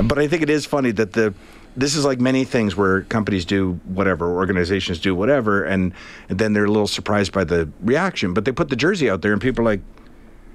But 0.02 0.18
I 0.18 0.28
think 0.28 0.42
it 0.42 0.50
is 0.50 0.66
funny 0.66 0.90
that 0.92 1.12
the 1.12 1.34
this 1.76 1.96
is 1.96 2.04
like 2.04 2.20
many 2.20 2.44
things 2.44 2.76
where 2.76 3.02
companies 3.02 3.44
do 3.44 3.80
whatever, 3.84 4.32
organizations 4.32 5.00
do 5.00 5.14
whatever, 5.14 5.64
and, 5.64 5.92
and 6.28 6.38
then 6.38 6.52
they're 6.52 6.66
a 6.66 6.70
little 6.70 6.86
surprised 6.86 7.32
by 7.32 7.42
the 7.42 7.68
reaction. 7.80 8.32
But 8.32 8.44
they 8.44 8.52
put 8.52 8.68
the 8.68 8.76
jersey 8.76 9.10
out 9.10 9.22
there, 9.22 9.32
and 9.32 9.42
people 9.42 9.62
are 9.62 9.70
like, 9.72 9.80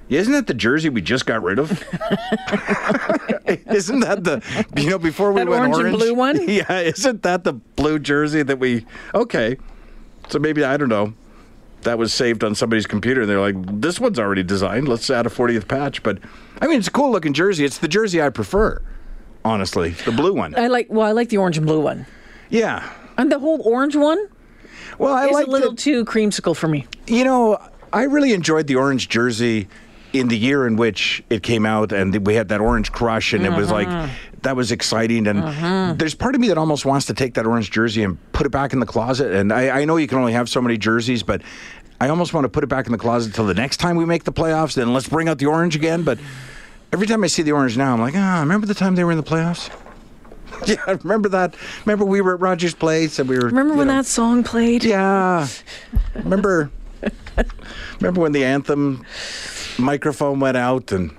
isn't 0.08 0.32
that 0.32 0.46
the 0.46 0.54
jersey 0.54 0.88
we 0.88 1.02
just 1.02 1.26
got 1.26 1.42
rid 1.42 1.58
of? 1.58 1.70
isn't 3.70 4.00
that 4.00 4.24
the 4.24 4.42
you 4.76 4.90
know 4.90 4.98
before 4.98 5.32
we 5.32 5.40
That 5.40 5.48
went 5.48 5.74
orange 5.74 5.86
and 5.86 5.96
blue 5.96 6.14
one? 6.14 6.40
Yeah, 6.48 6.80
isn't 6.80 7.22
that 7.22 7.44
the 7.44 7.52
blue 7.52 7.98
jersey 7.98 8.42
that 8.42 8.58
we? 8.58 8.86
Okay, 9.14 9.56
so 10.28 10.38
maybe 10.38 10.64
I 10.64 10.76
don't 10.76 10.88
know. 10.88 11.14
That 11.82 11.98
was 11.98 12.12
saved 12.12 12.44
on 12.44 12.54
somebody's 12.54 12.86
computer, 12.86 13.22
and 13.22 13.30
they're 13.30 13.40
like, 13.40 13.56
"This 13.80 13.98
one's 13.98 14.18
already 14.18 14.42
designed. 14.42 14.88
Let's 14.88 15.08
add 15.08 15.26
a 15.26 15.30
40th 15.30 15.66
patch." 15.66 16.02
But 16.02 16.18
I 16.60 16.66
mean, 16.66 16.78
it's 16.78 16.88
a 16.88 16.92
cool 16.92 17.10
looking 17.10 17.32
jersey. 17.32 17.64
It's 17.64 17.78
the 17.78 17.88
jersey 17.88 18.20
I 18.20 18.28
prefer, 18.28 18.82
honestly, 19.44 19.90
the 19.90 20.12
blue 20.12 20.34
one. 20.34 20.54
I 20.56 20.66
like, 20.66 20.88
well, 20.90 21.06
I 21.06 21.12
like 21.12 21.30
the 21.30 21.38
orange 21.38 21.56
and 21.56 21.66
blue 21.66 21.80
one. 21.80 22.06
Yeah. 22.50 22.88
And 23.16 23.30
the 23.30 23.38
whole 23.38 23.60
orange 23.62 23.96
one 23.96 24.28
Well, 24.98 25.14
I 25.14 25.26
like 25.26 25.46
a 25.46 25.50
little 25.50 25.74
too 25.74 26.04
creamsicle 26.04 26.56
for 26.56 26.68
me. 26.68 26.86
You 27.06 27.24
know, 27.24 27.58
I 27.92 28.02
really 28.04 28.32
enjoyed 28.32 28.66
the 28.66 28.76
orange 28.76 29.08
jersey 29.08 29.68
in 30.12 30.28
the 30.28 30.36
year 30.36 30.66
in 30.66 30.76
which 30.76 31.22
it 31.30 31.42
came 31.42 31.64
out, 31.64 31.92
and 31.92 32.26
we 32.26 32.34
had 32.34 32.48
that 32.48 32.60
orange 32.60 32.92
crush, 32.92 33.32
and 33.32 33.46
it 33.46 33.52
was 33.52 33.70
like 33.70 33.88
mm-hmm. 33.88 34.12
That 34.42 34.56
was 34.56 34.72
exciting. 34.72 35.26
And 35.26 35.98
there's 35.98 36.14
part 36.14 36.34
of 36.34 36.40
me 36.40 36.48
that 36.48 36.58
almost 36.58 36.84
wants 36.84 37.06
to 37.06 37.14
take 37.14 37.34
that 37.34 37.46
orange 37.46 37.70
jersey 37.70 38.02
and 38.02 38.18
put 38.32 38.46
it 38.46 38.50
back 38.50 38.72
in 38.72 38.80
the 38.80 38.86
closet. 38.86 39.32
And 39.32 39.52
I, 39.52 39.80
I 39.80 39.84
know 39.84 39.96
you 39.96 40.06
can 40.06 40.18
only 40.18 40.32
have 40.32 40.48
so 40.48 40.60
many 40.60 40.78
jerseys, 40.78 41.22
but 41.22 41.42
I 42.00 42.08
almost 42.08 42.32
want 42.32 42.44
to 42.44 42.48
put 42.48 42.64
it 42.64 42.68
back 42.68 42.86
in 42.86 42.92
the 42.92 42.98
closet 42.98 43.34
till 43.34 43.46
the 43.46 43.54
next 43.54 43.78
time 43.78 43.96
we 43.96 44.04
make 44.04 44.24
the 44.24 44.32
playoffs. 44.32 44.74
Then 44.74 44.92
let's 44.92 45.08
bring 45.08 45.28
out 45.28 45.38
the 45.38 45.46
orange 45.46 45.76
again. 45.76 46.02
But 46.02 46.18
every 46.92 47.06
time 47.06 47.22
I 47.24 47.26
see 47.26 47.42
the 47.42 47.52
orange 47.52 47.76
now, 47.76 47.92
I'm 47.92 48.00
like, 48.00 48.14
ah, 48.16 48.40
remember 48.40 48.66
the 48.66 48.74
time 48.74 48.94
they 48.94 49.04
were 49.04 49.12
in 49.12 49.18
the 49.18 49.22
playoffs? 49.22 49.70
yeah, 50.66 50.96
remember 51.02 51.28
that? 51.28 51.54
Remember 51.84 52.04
we 52.04 52.20
were 52.20 52.34
at 52.34 52.40
Rogers 52.40 52.74
Place 52.74 53.18
and 53.18 53.28
we 53.28 53.38
were. 53.38 53.46
Remember 53.46 53.74
when 53.74 53.86
know- 53.86 53.96
that 53.96 54.06
song 54.06 54.42
played? 54.42 54.84
yeah. 54.84 55.46
Remember 56.14 56.70
remember 58.00 58.20
when 58.20 58.32
the 58.32 58.44
anthem 58.44 59.04
microphone 59.78 60.40
went 60.40 60.56
out 60.56 60.92
and 60.92 61.16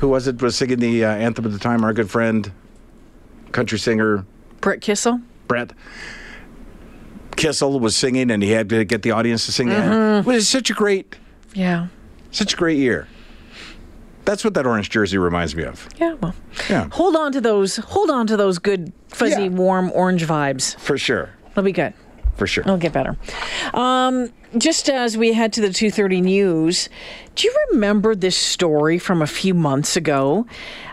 who 0.00 0.08
was 0.08 0.26
it 0.28 0.40
was 0.42 0.56
singing 0.56 0.78
the 0.78 1.04
uh, 1.04 1.10
anthem 1.10 1.44
at 1.46 1.52
the 1.52 1.58
time? 1.58 1.84
Our 1.84 1.92
good 1.92 2.10
friend, 2.10 2.50
country 3.52 3.78
singer 3.78 4.24
Brett 4.60 4.80
Kissel? 4.80 5.20
Brett 5.46 5.72
Kissel 7.36 7.78
was 7.80 7.94
singing 7.96 8.30
and 8.30 8.42
he 8.42 8.50
had 8.50 8.68
to 8.70 8.84
get 8.84 9.02
the 9.02 9.12
audience 9.12 9.46
to 9.46 9.52
sing 9.52 9.70
anthem. 9.70 10.18
It 10.20 10.26
was 10.26 10.48
such 10.48 10.70
a 10.70 10.74
great 10.74 11.16
Yeah. 11.54 11.86
such 12.30 12.54
a 12.54 12.56
great 12.56 12.78
year. 12.78 13.06
That's 14.24 14.44
what 14.44 14.54
that 14.54 14.66
orange 14.66 14.90
jersey 14.90 15.16
reminds 15.16 15.54
me 15.56 15.64
of. 15.64 15.88
Yeah, 15.98 16.14
well. 16.20 16.34
Yeah. 16.68 16.88
Hold 16.92 17.16
on 17.16 17.32
to 17.32 17.40
those 17.40 17.76
hold 17.76 18.10
on 18.10 18.26
to 18.26 18.36
those 18.36 18.58
good 18.58 18.92
fuzzy 19.08 19.44
Yeah. 19.44 19.48
warm 19.48 19.90
orange 19.94 20.26
vibes. 20.26 20.76
For 20.78 20.98
sure. 20.98 21.30
It'll 21.52 21.62
be 21.62 21.72
good. 21.72 21.94
For 22.38 22.46
sure. 22.46 22.62
It'll 22.62 22.78
get 22.78 22.92
better. 22.92 23.16
Um, 23.74 24.32
just 24.56 24.88
as 24.88 25.18
we 25.18 25.32
head 25.32 25.52
to 25.54 25.60
the 25.60 25.68
2:30 25.68 26.22
news, 26.22 26.88
do 27.34 27.48
you 27.48 27.66
remember 27.72 28.14
this 28.14 28.36
story 28.36 28.98
from 28.98 29.20
a 29.20 29.26
few 29.26 29.54
months 29.54 29.96
ago? 29.96 30.46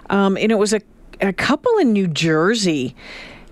Um, 0.09 0.37
and 0.37 0.51
it 0.51 0.55
was 0.55 0.73
a 0.73 0.81
a 1.21 1.31
couple 1.31 1.77
in 1.77 1.93
New 1.93 2.07
Jersey. 2.07 2.95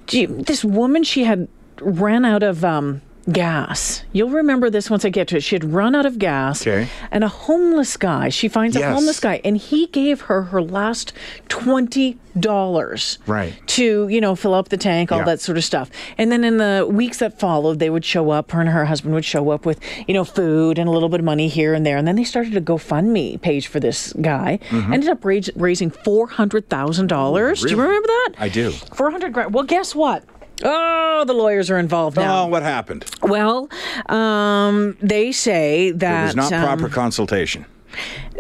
You, 0.10 0.27
this 0.27 0.65
woman 0.65 1.03
she 1.03 1.23
had 1.23 1.47
ran 1.82 2.25
out 2.25 2.43
of 2.43 2.65
um, 2.65 3.01
gas. 3.31 4.03
You'll 4.12 4.29
remember 4.29 4.69
this 4.69 4.89
once 4.89 5.05
I 5.05 5.09
get 5.09 5.27
to 5.29 5.38
it. 5.38 5.43
She 5.43 5.55
had 5.55 5.63
run 5.73 5.95
out 5.95 6.05
of 6.05 6.19
gas, 6.19 6.62
Okay. 6.62 6.88
and 7.12 7.23
a 7.23 7.27
homeless 7.29 7.95
guy. 7.97 8.29
She 8.29 8.47
finds 8.47 8.75
a 8.75 8.91
homeless 8.93 9.19
guy, 9.19 9.39
and 9.45 9.57
he 9.57 9.88
gave 9.88 10.21
her 10.21 10.43
her 10.43 10.62
last 10.62 11.13
twenty 11.49 12.17
dollars 12.39 13.19
Right. 13.27 13.53
to 13.67 14.07
you 14.07 14.19
know 14.19 14.36
fill 14.36 14.53
up 14.55 14.69
the 14.69 14.77
tank, 14.77 15.12
all 15.12 15.19
Yeah. 15.19 15.25
that 15.25 15.39
sort 15.39 15.57
of 15.57 15.63
stuff. 15.63 15.89
And 16.17 16.31
then 16.31 16.43
in 16.43 16.57
the 16.57 16.88
weeks 16.89 17.19
that 17.19 17.39
followed, 17.39 17.77
they 17.79 17.89
would 17.91 18.03
show 18.03 18.31
up. 18.31 18.51
Her 18.51 18.59
and 18.62 18.69
her 18.69 18.86
husband 18.86 19.13
would 19.13 19.23
show 19.25 19.51
up 19.51 19.65
with 19.65 19.79
you 20.07 20.13
know 20.13 20.23
food 20.23 20.77
and 20.79 20.89
a 20.89 20.91
little 20.91 21.09
bit 21.09 21.19
of 21.19 21.25
money 21.25 21.47
here 21.47 21.73
and 21.73 21.86
there. 21.86 21.95
And 21.97 22.07
then 22.07 22.15
they 22.15 22.23
started 22.23 22.57
a 22.57 22.62
GoFundMe 22.62 23.39
page 23.41 23.67
for 23.67 23.79
this 23.79 24.13
guy. 24.19 24.59
Mm-hmm. 24.69 24.93
Ended 24.93 25.09
up 25.09 25.23
raising 25.23 25.91
four 25.91 26.27
hundred 26.27 26.69
thousand 26.69 27.07
dollars. 27.07 27.62
Do 27.62 27.69
you 27.69 27.77
remember 27.81 28.07
that? 28.07 28.29
I 28.39 28.49
do. 28.49 28.71
Four 28.71 29.12
hundred 29.12 29.31
grand. 29.33 29.53
Well, 29.53 29.63
guess 29.63 29.93
what? 29.95 30.23
Oh, 30.63 31.23
the 31.25 31.33
lawyers 31.33 31.69
are 31.71 31.77
involved 31.79 32.17
now. 32.17 32.43
Oh, 32.43 32.47
what 32.47 32.63
happened? 32.63 33.05
Well, 33.21 33.69
um, 34.07 34.97
they 35.01 35.31
say 35.31 35.91
that 35.91 36.23
It 36.23 36.25
was 36.27 36.35
not 36.35 36.53
um, 36.53 36.63
proper 36.63 36.89
consultation. 36.93 37.65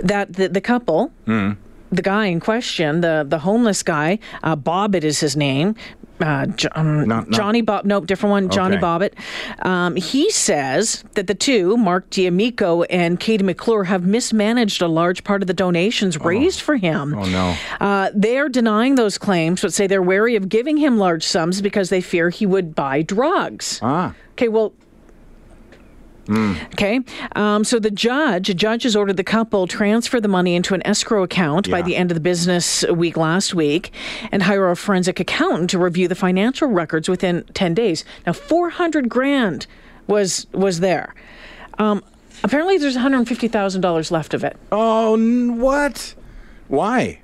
that 0.03 0.33
the, 0.33 0.49
the 0.49 0.61
couple, 0.61 1.11
the 1.25 2.01
guy 2.01 2.25
in 2.27 2.39
question, 2.39 3.01
the 3.01 3.25
the 3.27 3.39
homeless 3.39 3.83
guy, 3.83 4.19
uh, 4.43 4.55
Bobbitt 4.55 5.03
is 5.03 5.19
his 5.19 5.35
name. 5.35 5.75
Uh, 6.23 6.45
Jo- 6.45 6.69
um, 6.75 7.05
Not- 7.07 7.29
not- 7.29 7.31
Johnny 7.37 7.61
Bob, 7.61 7.83
nope, 7.83 8.07
different 8.07 8.31
one. 8.31 8.49
Johnny 8.49 8.77
Bobbitt. 8.77 9.11
Um, 9.65 9.97
he 9.97 10.31
says 10.31 11.03
that 11.15 11.27
the 11.27 11.35
two, 11.35 11.75
Mark 11.75 12.09
D'Amico 12.11 12.83
and 12.83 13.19
Katie 13.19 13.43
McClure, 13.43 13.83
have 13.83 14.03
mismanaged 14.05 14.81
a 14.81 14.87
large 14.87 15.23
part 15.25 15.41
of 15.41 15.47
the 15.47 15.53
donations 15.53 16.17
raised 16.19 16.61
for 16.61 16.77
him. 16.77 17.13
Oh, 17.13 17.25
no. 17.25 17.55
Uh, 17.81 18.09
they're 18.15 18.47
denying 18.47 18.95
those 18.95 19.17
claims, 19.17 19.61
but 19.61 19.73
say 19.73 19.85
they're 19.85 20.01
wary 20.01 20.35
of 20.37 20.47
giving 20.47 20.77
him 20.77 20.97
large 20.97 21.23
sums 21.25 21.61
because 21.61 21.89
they 21.89 21.99
fear 21.99 22.29
he 22.29 22.45
would 22.45 22.73
buy 22.73 23.01
drugs. 23.01 23.79
Ah. 23.81 24.13
Okay, 24.33 24.47
well. 24.47 24.73
Okay, 26.29 27.01
um, 27.35 27.63
so 27.63 27.79
the 27.79 27.91
judge, 27.91 28.49
a 28.49 28.53
judge 28.53 28.83
has 28.83 28.95
ordered 28.95 29.17
the 29.17 29.23
couple 29.23 29.67
transfer 29.67 30.21
the 30.21 30.27
money 30.27 30.55
into 30.55 30.73
an 30.73 30.85
escrow 30.87 31.23
account 31.23 31.69
by 31.69 31.81
the 31.81 31.95
end 31.95 32.11
of 32.11 32.15
the 32.15 32.21
business 32.21 32.83
week 32.89 33.17
last 33.17 33.53
week, 33.53 33.91
and 34.31 34.43
hire 34.43 34.69
a 34.69 34.75
forensic 34.75 35.19
accountant 35.19 35.69
to 35.71 35.79
review 35.79 36.07
the 36.07 36.15
financial 36.15 36.67
records 36.69 37.09
within 37.09 37.43
ten 37.53 37.73
days. 37.73 38.05
Now, 38.25 38.33
four 38.33 38.69
hundred 38.69 39.09
grand 39.09 39.67
was 40.07 40.47
was 40.53 40.79
there. 40.79 41.13
Um, 41.79 42.03
apparently, 42.43 42.77
there's 42.77 42.95
$150,000 42.95 44.11
left 44.11 44.33
of 44.35 44.43
it. 44.43 44.55
Oh, 44.71 45.15
n- 45.15 45.59
what? 45.59 46.13
Why? 46.67 47.19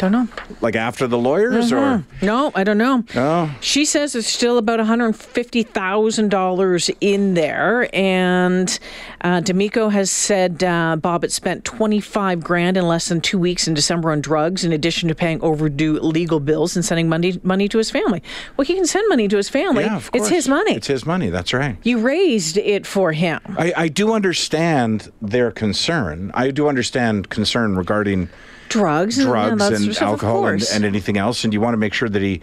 Don't 0.00 0.12
know. 0.12 0.28
Like 0.62 0.76
after 0.76 1.06
the 1.06 1.18
lawyers 1.18 1.72
or? 1.72 2.02
No, 2.22 2.52
I 2.54 2.64
don't 2.64 2.78
know. 2.78 3.04
Oh. 3.14 3.54
She 3.60 3.84
says 3.84 4.14
it's 4.14 4.26
still 4.26 4.56
about 4.56 4.80
$150,000 4.80 6.96
in 7.02 7.34
there. 7.34 7.94
And 7.94 8.78
uh, 9.20 9.40
D'Amico 9.40 9.90
has 9.90 10.10
said 10.10 10.64
uh, 10.64 10.96
Bobbitt 10.98 11.32
spent 11.32 11.66
25 11.66 12.42
grand 12.42 12.78
in 12.78 12.88
less 12.88 13.10
than 13.10 13.20
two 13.20 13.38
weeks 13.38 13.68
in 13.68 13.74
December 13.74 14.10
on 14.10 14.22
drugs, 14.22 14.64
in 14.64 14.72
addition 14.72 15.10
to 15.10 15.14
paying 15.14 15.38
overdue 15.42 16.00
legal 16.00 16.40
bills 16.40 16.76
and 16.76 16.82
sending 16.82 17.06
money, 17.06 17.38
money 17.42 17.68
to 17.68 17.76
his 17.76 17.90
family. 17.90 18.22
Well, 18.56 18.64
he 18.64 18.72
can 18.72 18.86
send 18.86 19.06
money 19.10 19.28
to 19.28 19.36
his 19.36 19.50
family. 19.50 19.84
Yeah, 19.84 19.98
of 19.98 20.10
course. 20.10 20.22
it's 20.22 20.30
his 20.30 20.48
money. 20.48 20.76
It's 20.76 20.86
his 20.86 21.04
money. 21.04 21.28
That's 21.28 21.52
right. 21.52 21.76
you 21.82 21.98
raised 21.98 22.56
it 22.56 22.86
for 22.86 23.12
him. 23.12 23.38
I, 23.58 23.74
I 23.76 23.88
do 23.88 24.14
understand 24.14 25.12
their 25.20 25.50
concern. 25.50 26.30
I 26.32 26.52
do 26.52 26.68
understand 26.68 27.28
concern 27.28 27.76
regarding 27.76 28.30
Drugs, 28.70 29.18
and- 29.18 29.26
drugs 29.26 29.62
and, 29.66 29.84
and 29.88 29.98
alcohol 29.98 30.46
and, 30.46 30.62
and 30.72 30.84
anything 30.84 31.18
else, 31.18 31.42
and 31.44 31.52
you 31.52 31.60
want 31.60 31.74
to 31.74 31.78
make 31.78 31.92
sure 31.92 32.08
that 32.08 32.22
he 32.22 32.40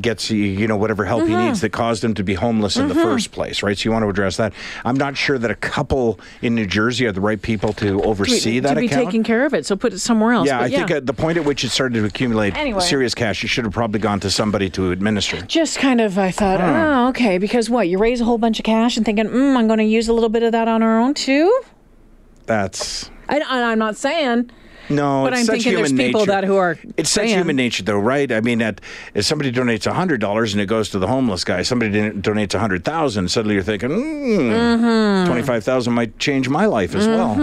gets 0.00 0.30
you 0.30 0.66
know 0.66 0.76
whatever 0.76 1.04
help 1.04 1.22
Mm-hmm. 1.24 1.38
he 1.38 1.46
needs 1.46 1.60
that 1.60 1.70
caused 1.72 2.02
him 2.02 2.14
to 2.14 2.24
be 2.24 2.34
homeless 2.34 2.76
in 2.76 2.88
the 2.88 2.94
first 2.94 3.30
place, 3.30 3.62
right? 3.62 3.76
So 3.78 3.84
you 3.84 3.92
want 3.92 4.02
to 4.04 4.08
address 4.08 4.36
that. 4.38 4.52
I'm 4.84 4.96
not 4.96 5.16
sure 5.16 5.38
that 5.38 5.50
a 5.50 5.54
couple 5.54 6.18
in 6.42 6.54
New 6.54 6.66
Jersey 6.66 7.06
are 7.06 7.12
the 7.12 7.20
right 7.20 7.40
people 7.40 7.72
to 7.74 8.02
oversee 8.02 8.56
to 8.56 8.68
that 8.68 8.76
be 8.78 8.86
account. 8.86 9.04
taking 9.06 9.22
care 9.22 9.44
of 9.46 9.52
it, 9.54 9.64
so 9.66 9.76
put 9.76 9.92
it 9.92 9.98
somewhere 9.98 10.32
else. 10.32 10.46
yeah, 10.48 10.58
But 10.58 10.64
I 10.64 10.68
think 10.76 10.90
at 10.90 11.06
the 11.06 11.12
point 11.14 11.36
at 11.38 11.44
which 11.44 11.62
it 11.62 11.68
started 11.70 11.98
to 12.00 12.04
accumulate 12.06 12.56
Anyway. 12.56 12.80
serious 12.80 13.14
cash, 13.14 13.42
you 13.42 13.48
should 13.48 13.64
have 13.64 13.72
probably 13.74 14.00
gone 14.00 14.18
to 14.20 14.30
somebody 14.30 14.70
to 14.70 14.90
administer. 14.92 15.40
just 15.42 15.78
kind 15.78 16.00
of 16.00 16.18
I 16.18 16.30
thought, 16.30 16.60
oh, 16.60 17.08
okay, 17.10 17.36
because 17.38 17.68
what 17.68 17.88
you 17.88 17.98
raise 17.98 18.20
a 18.20 18.24
whole 18.24 18.38
bunch 18.38 18.58
of 18.58 18.64
cash 18.64 18.96
and 18.96 19.04
thinking, 19.04 19.26
mm, 19.26 19.56
I'm 19.56 19.66
going 19.66 19.78
to 19.78 19.84
use 19.84 20.08
a 20.08 20.12
little 20.14 20.30
bit 20.30 20.42
of 20.42 20.52
that 20.52 20.68
on 20.68 20.82
our 20.82 20.98
own 21.00 21.12
too. 21.14 21.60
That's 22.46 23.10
I- 23.28 23.40
I'm 23.40 23.78
not 23.78 23.96
saying, 23.96 24.50
No, 24.88 25.24
But 25.24 25.32
it's 25.32 25.40
I'm 25.40 25.46
such 25.46 25.54
thinking 25.56 25.74
there's 25.74 25.90
human 25.90 26.06
people 26.06 26.20
nature. 26.20 26.30
that 26.32 26.44
who 26.44 26.56
are 26.56 26.78
It's 26.96 27.10
such 27.10 27.24
saying- 27.26 27.36
human 27.38 27.56
nature, 27.56 27.82
though, 27.82 27.98
right? 27.98 28.30
I 28.30 28.40
mean, 28.40 28.58
that 28.58 28.80
if 29.14 29.24
somebody 29.24 29.50
donates 29.52 29.90
hundred 29.90 30.20
dollars 30.20 30.52
and 30.52 30.60
it 30.60 30.66
goes 30.66 30.90
to 30.90 30.98
the 30.98 31.06
homeless 31.06 31.44
guy, 31.44 31.62
somebody 31.62 31.90
donates 31.92 32.54
a 32.54 32.58
hundred 32.58 32.84
thousand. 32.84 33.28
Suddenly, 33.30 33.54
you're 33.54 33.64
thinking, 33.64 33.90
mm, 33.90 34.50
Mm-hmm. 34.50 35.26
twenty-five 35.28 35.64
thousand 35.64 35.92
might 35.94 36.18
change 36.18 36.48
my 36.48 36.66
life 36.66 36.94
as 36.94 37.06
well. 37.08 37.34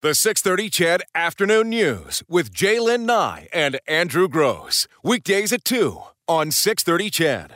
The 0.00 0.14
630 0.14 0.70
CHED 0.70 1.02
Afternoon 1.14 1.70
News 1.70 2.22
with 2.28 2.52
J'lyn 2.52 3.00
Nye 3.00 3.48
and 3.52 3.80
Andrew 3.88 4.28
Gross. 4.28 4.86
Weekdays 5.02 5.52
at 5.52 5.64
2 5.64 6.00
on 6.28 6.52
630 6.52 7.10
CHED. 7.10 7.46